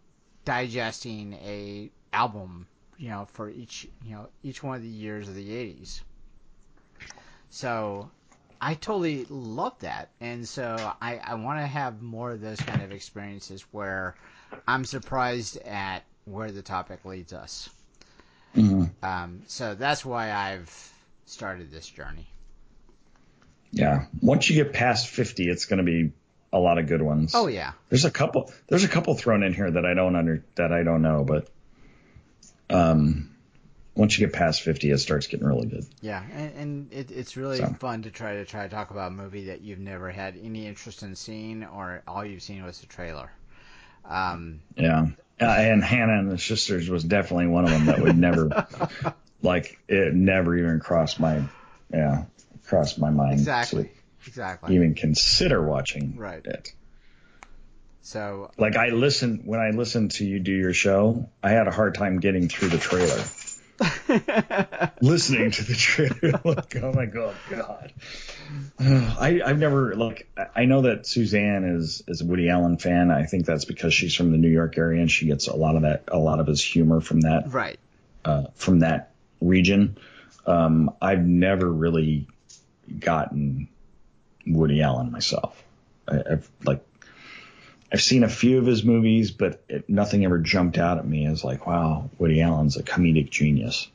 digesting 0.44 1.34
a 1.34 1.90
album, 2.12 2.68
you 2.98 3.10
know, 3.10 3.26
for 3.26 3.50
each, 3.50 3.88
you 4.04 4.14
know, 4.16 4.30
each 4.42 4.62
one 4.62 4.76
of 4.76 4.82
the 4.82 4.88
years 4.88 5.28
of 5.28 5.34
the 5.34 5.52
80s. 5.54 6.02
So 7.50 8.10
I 8.60 8.74
totally 8.74 9.26
love 9.28 9.78
that. 9.80 10.10
And 10.20 10.48
so 10.48 10.92
I, 11.00 11.18
I 11.18 11.34
want 11.34 11.60
to 11.60 11.66
have 11.66 12.02
more 12.02 12.32
of 12.32 12.40
those 12.40 12.60
kind 12.60 12.82
of 12.82 12.92
experiences 12.92 13.62
where 13.72 14.16
I'm 14.68 14.84
surprised 14.84 15.56
at 15.58 16.04
where 16.24 16.52
the 16.52 16.62
topic 16.62 17.04
leads 17.04 17.32
us. 17.32 17.70
Mhm. 18.56 18.90
Um, 19.02 19.42
so 19.46 19.74
that's 19.74 20.04
why 20.04 20.32
I've 20.32 20.93
started 21.26 21.70
this 21.70 21.88
journey. 21.88 22.26
Yeah. 23.72 24.06
Once 24.20 24.48
you 24.48 24.62
get 24.62 24.72
past 24.72 25.08
50, 25.08 25.48
it's 25.48 25.64
going 25.64 25.78
to 25.78 25.84
be 25.84 26.12
a 26.52 26.58
lot 26.58 26.78
of 26.78 26.86
good 26.86 27.02
ones. 27.02 27.32
Oh 27.34 27.48
yeah, 27.48 27.72
There's 27.88 28.04
a 28.04 28.10
couple. 28.10 28.52
There's 28.68 28.84
a 28.84 28.88
couple 28.88 29.14
thrown 29.16 29.42
in 29.42 29.52
here 29.52 29.68
that 29.70 29.84
I 29.84 29.94
don't 29.94 30.14
under 30.14 30.44
that 30.54 30.72
I 30.72 30.84
don't 30.84 31.02
know, 31.02 31.24
but 31.24 31.48
um, 32.70 33.30
once 33.96 34.16
you 34.18 34.26
get 34.26 34.34
past 34.34 34.62
50, 34.62 34.90
it 34.90 34.98
starts 34.98 35.26
getting 35.26 35.46
really 35.46 35.66
good. 35.66 35.84
yeah, 36.00 36.22
and, 36.32 36.52
and 36.56 36.92
it, 36.92 37.10
it's 37.10 37.36
really 37.36 37.58
So. 37.58 37.66
fun 37.80 38.02
to 38.02 38.10
try 38.10 38.34
to 38.34 38.44
try 38.44 38.64
to 38.64 38.68
talk 38.68 38.90
about 38.92 39.08
a 39.08 39.14
movie 39.14 39.46
that 39.46 39.62
you've 39.62 39.80
never 39.80 40.10
had 40.10 40.36
any 40.40 40.66
interest 40.66 41.02
in 41.02 41.16
seeing, 41.16 41.64
or 41.64 42.02
all 42.06 42.24
you've 42.24 42.42
seen 42.42 42.64
was 42.64 42.80
the 42.80 42.86
trailer. 42.86 43.30
Um, 44.04 44.60
Yeah. 44.76 45.06
Uh, 45.40 45.46
and 45.46 45.82
Hannah 45.82 46.18
and 46.20 46.30
the 46.30 46.38
sisters 46.38 46.88
was 46.88 47.02
definitely 47.02 47.48
one 47.48 47.64
of 47.64 47.70
them 47.70 47.86
that 47.86 48.00
would 48.00 48.16
never, 48.16 48.66
like, 49.44 49.78
it 49.88 50.14
never 50.14 50.56
even 50.56 50.80
crossed 50.80 51.20
my, 51.20 51.42
yeah, 51.92 52.24
crossed 52.66 52.98
my 52.98 53.10
mind 53.10 53.34
exactly, 53.34 53.90
exactly. 54.26 54.74
even 54.74 54.94
consider 54.94 55.62
watching 55.62 56.16
Right. 56.16 56.44
it. 56.44 56.72
So 58.02 58.50
Like 58.58 58.76
I 58.76 58.88
listen 58.88 59.42
when 59.46 59.60
I 59.60 59.70
listened 59.70 60.10
to 60.12 60.24
you 60.26 60.38
do 60.40 60.52
your 60.52 60.74
show, 60.74 61.30
I 61.42 61.50
had 61.50 61.68
a 61.68 61.70
hard 61.70 61.94
time 61.94 62.20
getting 62.20 62.48
through 62.48 62.68
the 62.68 62.78
trailer. 62.78 63.22
listening 65.00 65.50
to 65.50 65.64
the 65.64 65.74
trailer, 65.74 66.40
like, 66.44 66.76
oh 66.82 66.92
my 66.92 67.06
god, 67.06 67.34
God. 67.50 67.92
I, 68.78 69.40
I've 69.44 69.58
never 69.58 69.94
like 69.94 70.28
I- 70.36 70.62
I 70.62 70.64
know 70.66 70.82
that 70.82 71.06
Suzanne 71.06 71.64
is 71.64 72.02
is 72.06 72.20
a 72.20 72.26
Woody 72.26 72.48
Allen 72.50 72.76
fan. 72.78 73.10
I 73.10 73.24
think 73.24 73.46
that's 73.46 73.64
because 73.64 73.94
she's 73.94 74.14
from 74.14 74.32
the 74.32 74.38
New 74.38 74.50
York 74.50 74.76
area 74.78 75.00
and 75.00 75.10
she 75.10 75.26
gets 75.26 75.46
a 75.48 75.56
lot 75.56 75.76
of 75.76 75.82
that 75.82 76.04
a 76.08 76.18
lot 76.18 76.40
of 76.40 76.46
his 76.46 76.62
humor 76.62 77.00
from 77.00 77.22
that 77.22 77.44
right, 77.52 77.78
uh, 78.24 78.44
from 78.54 78.80
that 78.80 79.13
region. 79.40 79.96
Um, 80.46 80.90
I've 81.00 81.24
never 81.24 81.70
really 81.70 82.26
gotten 82.98 83.68
Woody 84.46 84.82
Allen 84.82 85.10
myself. 85.10 85.62
I, 86.08 86.22
I've 86.32 86.50
like 86.64 86.84
I've 87.92 88.02
seen 88.02 88.24
a 88.24 88.28
few 88.28 88.58
of 88.58 88.66
his 88.66 88.84
movies, 88.84 89.30
but 89.30 89.62
it, 89.68 89.88
nothing 89.88 90.24
ever 90.24 90.38
jumped 90.38 90.78
out 90.78 90.98
at 90.98 91.06
me 91.06 91.26
as 91.26 91.44
like, 91.44 91.66
wow, 91.66 92.10
Woody 92.18 92.42
Allen's 92.42 92.76
a 92.76 92.82
comedic 92.82 93.30
genius. 93.30 93.88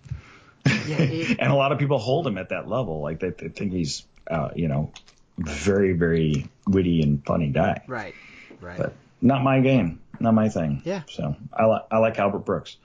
yeah, 0.65 0.99
it, 0.99 1.37
and 1.39 1.51
a 1.51 1.55
lot 1.55 1.71
of 1.71 1.79
people 1.79 1.97
hold 1.99 2.25
him 2.25 2.37
at 2.37 2.49
that 2.49 2.67
level, 2.67 3.01
like 3.01 3.19
they, 3.19 3.29
they 3.31 3.49
think 3.49 3.73
he's, 3.73 4.05
uh, 4.29 4.49
you 4.55 4.67
know, 4.67 4.91
very 5.37 5.93
very 5.93 6.49
witty 6.67 7.01
and 7.01 7.25
funny 7.25 7.49
guy. 7.49 7.81
right, 7.87 8.15
right. 8.61 8.77
But 8.77 8.93
not 9.21 9.43
my 9.43 9.59
game, 9.59 9.99
not 10.19 10.33
my 10.33 10.49
thing. 10.49 10.81
Yeah. 10.85 11.03
So 11.09 11.35
I 11.53 11.65
like 11.65 11.83
I 11.91 11.97
like 11.97 12.19
Albert 12.19 12.45
Brooks. 12.45 12.77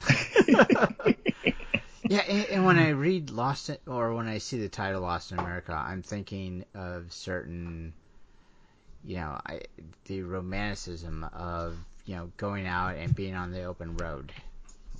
Yeah, 2.08 2.20
and, 2.28 2.46
and 2.46 2.64
when 2.66 2.78
I 2.78 2.90
read 2.90 3.30
Lost 3.30 3.70
in, 3.70 3.78
or 3.86 4.14
when 4.14 4.26
I 4.26 4.38
see 4.38 4.58
the 4.58 4.68
title 4.68 5.00
Lost 5.00 5.32
in 5.32 5.38
America, 5.38 5.72
I'm 5.72 6.02
thinking 6.02 6.64
of 6.74 7.12
certain, 7.12 7.94
you 9.04 9.16
know, 9.16 9.40
I, 9.46 9.62
the 10.06 10.22
romanticism 10.22 11.24
of 11.32 11.76
you 12.04 12.16
know 12.16 12.30
going 12.36 12.66
out 12.66 12.96
and 12.96 13.14
being 13.14 13.34
on 13.34 13.52
the 13.52 13.64
open 13.64 13.96
road. 13.96 14.32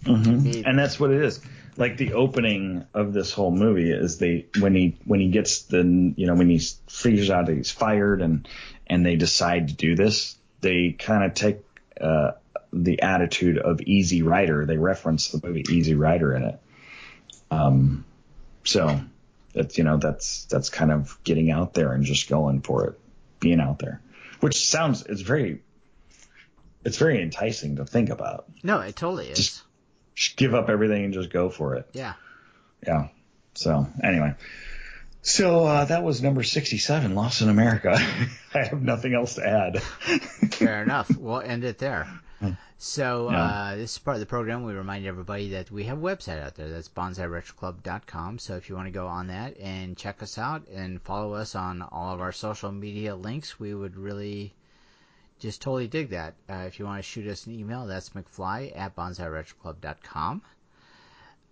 hmm 0.05 0.63
And 0.65 0.79
that's 0.79 0.99
what 0.99 1.11
it 1.11 1.23
is. 1.23 1.41
Like 1.77 1.97
the 1.97 2.13
opening 2.13 2.87
of 2.95 3.13
this 3.13 3.33
whole 3.33 3.51
movie 3.51 3.91
is 3.91 4.19
they 4.19 4.47
when 4.61 4.75
he 4.75 4.97
when 5.05 5.21
he 5.21 5.29
gets 5.29 5.63
the 5.63 5.83
you 6.17 6.27
know 6.27 6.35
when 6.35 6.49
he 6.49 6.59
figures 6.89 7.31
out 7.31 7.47
that 7.47 7.57
he's 7.57 7.71
fired 7.71 8.23
and 8.23 8.49
and 8.87 9.05
they 9.05 9.17
decide 9.17 9.69
to 9.69 9.75
do 9.75 9.95
this, 9.95 10.37
they 10.61 10.93
kind 10.93 11.25
of 11.25 11.35
take 11.35 11.59
uh, 12.01 12.33
the 12.73 13.03
attitude 13.03 13.59
of 13.59 13.81
Easy 13.83 14.23
Rider. 14.23 14.67
They 14.67 14.77
reference 14.79 15.29
the 15.29 15.47
movie 15.47 15.65
Easy 15.71 15.95
Rider 15.95 16.35
in 16.35 16.45
it. 16.45 16.61
Um, 17.55 18.05
so 18.65 19.01
that's 19.55 19.79
you 19.79 19.85
know 19.85 19.99
that's 19.99 20.45
that's 20.47 20.69
kind 20.71 20.91
of 20.93 21.19
getting 21.25 21.51
out 21.51 21.75
there 21.75 21.93
and 21.93 22.05
just 22.05 22.29
going 22.29 22.61
for 22.63 22.87
it, 22.89 23.01
being 23.41 23.61
out 23.61 23.79
there, 23.79 24.01
which 24.41 24.67
sounds 24.69 25.03
it's 25.07 25.21
very 25.23 25.61
it's 26.85 26.97
very 26.99 27.23
enticing 27.23 27.77
to 27.77 27.85
think 27.85 28.11
about. 28.11 28.47
No, 28.63 28.81
it 28.81 28.97
totally 28.97 29.29
is. 29.29 29.39
Just- 29.39 29.63
Just 30.15 30.37
give 30.37 30.55
up 30.55 30.69
everything 30.69 31.05
and 31.07 31.13
just 31.15 31.31
go 31.31 31.51
for 31.51 31.75
it. 31.75 31.89
yeah. 31.93 32.15
Yeah. 32.87 33.09
So 33.55 33.87
anyway, 34.03 34.35
so 35.23 35.65
uh, 35.65 35.85
that 35.87 36.03
was 36.05 36.23
number 36.23 36.43
sixty-seven, 36.43 37.15
Lost 37.15 37.41
in 37.43 37.49
America. 37.49 37.93
I 38.55 38.59
have 38.65 38.83
nothing 38.83 39.15
else 39.15 39.35
to 39.37 39.47
add. 39.47 39.83
Fair 39.83 40.83
enough. 40.87 41.11
We'll 41.17 41.41
end 41.41 41.65
it 41.65 41.79
there. 41.79 42.07
So 42.79 43.31
Yeah. 43.31 43.43
uh, 43.45 43.77
this 43.77 43.93
is 43.93 43.99
part 43.99 44.17
of 44.17 44.21
the 44.21 44.27
program. 44.27 44.65
We 44.65 44.75
remind 44.75 45.07
everybody 45.07 45.51
that 45.51 45.71
we 45.71 45.85
have 45.85 45.99
a 45.99 46.01
website 46.03 46.43
out 46.43 46.55
there. 46.55 46.69
That's 46.69 46.89
bonsairetroclub.com. 46.89 48.39
So 48.39 48.57
if 48.57 48.69
you 48.69 48.75
want 48.77 48.87
to 48.89 48.93
go 48.93 49.07
on 49.07 49.29
that 49.29 49.57
and 49.59 49.97
check 49.97 50.23
us 50.23 50.37
out 50.37 50.67
and 50.69 51.01
follow 51.01 51.35
us 51.35 51.55
on 51.55 51.81
all 51.83 52.13
of 52.15 52.21
our 52.21 52.33
social 52.33 52.71
media 52.73 53.15
links, 53.17 53.59
we 53.59 53.75
would 53.75 53.97
really 53.97 54.55
just 55.39 55.63
totally 55.63 55.89
dig 55.89 56.11
that. 56.11 56.35
Uh, 56.51 56.65
if 56.67 56.79
you 56.79 56.85
want 56.85 56.99
to 56.99 57.03
shoot 57.03 57.27
us 57.29 57.47
an 57.47 57.55
email, 57.55 57.87
that's 57.87 58.11
McFly 58.11 58.73
at 58.77 58.95
bonsairetroclub.com. 58.97 60.43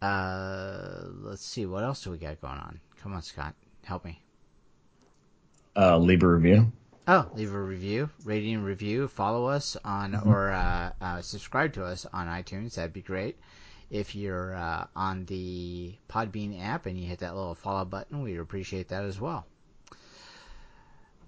Uh, 0.03 1.05
let's 1.23 1.45
see, 1.45 1.65
what 1.65 1.85
else 1.85 2.03
do 2.03 2.11
we 2.11 2.19
got 2.19 2.41
going 2.41 2.59
on? 2.59 2.81
Come 3.03 3.15
on, 3.15 3.23
Scott, 3.23 3.55
help 3.85 4.05
me. 4.05 4.21
Uh, 5.77 5.97
leave 5.97 6.23
a 6.23 6.29
review. 6.29 6.71
Oh, 7.09 7.29
leave 7.35 7.53
a 7.53 7.61
review, 7.61 8.09
rating, 8.25 8.63
review. 8.63 9.09
Follow 9.09 9.47
us 9.47 9.77
on 9.85 10.15
or 10.15 10.51
uh, 10.51 10.93
uh, 11.01 11.21
subscribe 11.21 11.73
to 11.73 11.85
us 11.85 12.07
on 12.13 12.29
iTunes. 12.29 12.75
That'd 12.75 12.93
be 12.93 13.03
great. 13.03 13.37
If 13.91 14.15
you're 14.15 14.55
uh, 14.55 14.87
on 14.95 15.25
the 15.27 15.95
Podbean 16.09 16.63
app 16.63 16.87
and 16.87 16.99
you 16.99 17.09
hit 17.09 17.19
that 17.19 17.35
little 17.35 17.57
follow 17.57 17.85
button, 17.85 18.23
we'd 18.23 18.39
appreciate 18.39 18.89
that 18.89 19.05
as 19.05 19.21
well. 19.21 19.45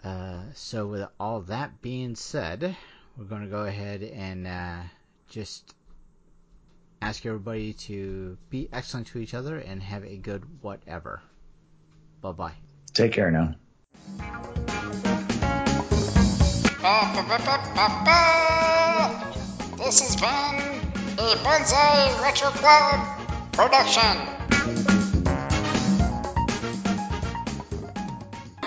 Uh, 0.05 0.43
so, 0.55 0.87
with 0.87 1.09
all 1.19 1.41
that 1.43 1.83
being 1.83 2.15
said, 2.15 2.77
we're 3.17 3.25
going 3.25 3.43
to 3.43 3.49
go 3.49 3.65
ahead 3.65 4.03
and 4.03 4.47
uh, 4.47 4.77
just 5.29 5.75
ask 7.03 7.27
everybody 7.27 7.73
to 7.73 8.39
be 8.49 8.69
excellent 8.73 9.09
to 9.09 9.19
each 9.19 9.35
other 9.35 9.59
and 9.59 9.83
have 9.83 10.05
a 10.05 10.17
good 10.17 10.45
whatever. 10.63 11.21
Bye 12.21 12.33
bye. 12.33 12.55
Take 12.93 13.13
care 13.13 13.31
now. 13.31 13.55
This 16.85 16.93
has 20.05 20.17
been 20.17 20.29
a 21.19 21.35
Bonsai 21.41 22.21
Retro 22.21 22.51
Club 22.51 23.01
production. 23.53 24.17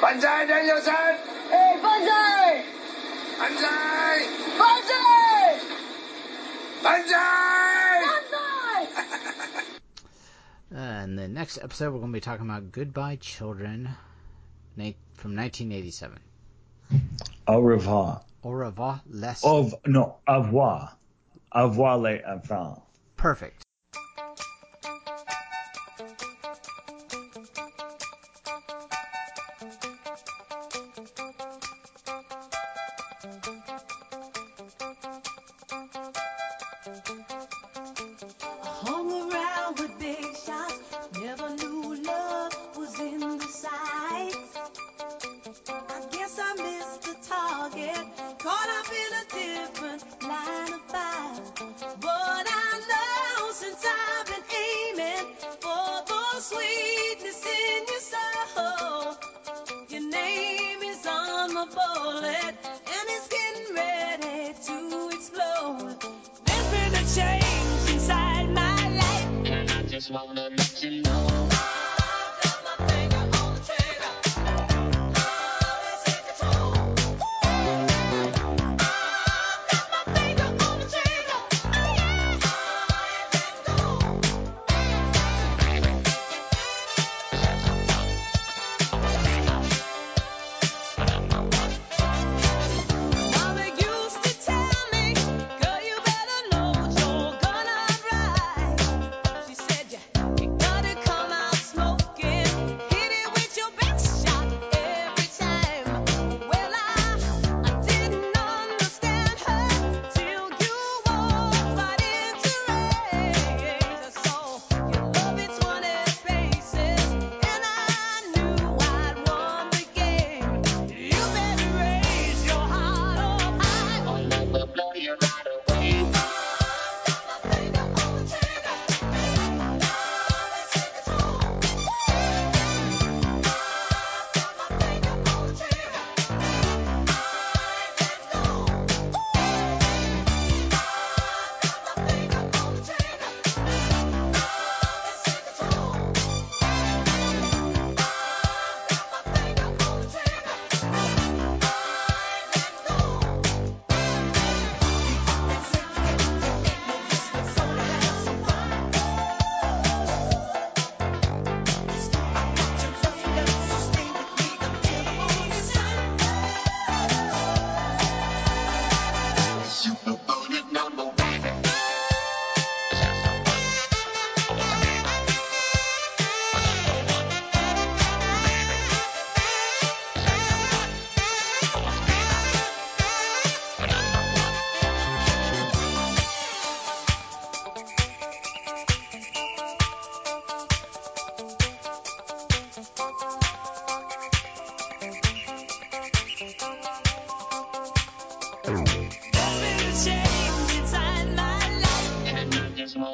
Banzai, 0.02 0.46
Daniel-san! 0.48 1.18
Hey, 1.52 1.78
Banzai! 1.80 2.66
Banzai! 3.38 4.26
Banzai! 4.58 5.60
Banzai! 6.82 8.02
Banzai! 8.08 8.88
Uh, 10.76 11.04
in 11.04 11.16
the 11.16 11.28
next 11.28 11.60
episode, 11.62 11.94
we're 11.94 12.00
going 12.00 12.12
to 12.12 12.18
be 12.18 12.22
talking 12.22 12.50
about 12.50 12.72
Goodbye 12.72 13.18
Children 13.18 13.90
from 15.14 15.36
1987. 15.36 16.18
Au 17.48 17.62
revoir. 17.62 18.26
Au 18.44 18.50
revoir, 18.50 19.00
les. 19.10 19.44
Au, 19.44 19.70
no, 19.88 20.16
au 20.28 20.42
revoir. 20.42 20.98
Au 21.56 21.64
revoir 21.64 21.98
les 22.00 22.22
enfants. 22.26 22.84
Perfect. 23.16 23.67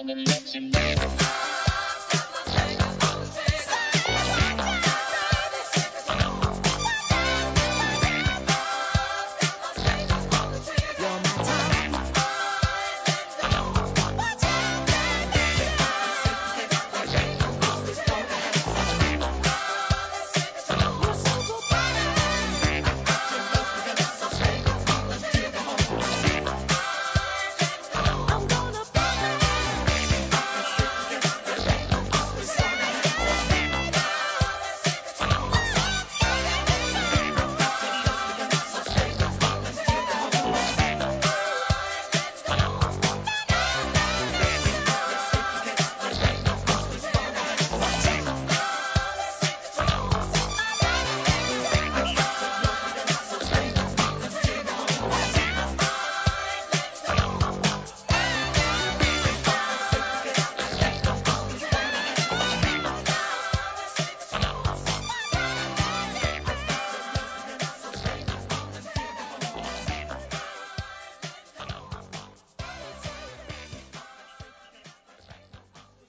gonna 0.07 0.23
let 0.27 0.55
you 0.55 0.61
know. 0.71 1.72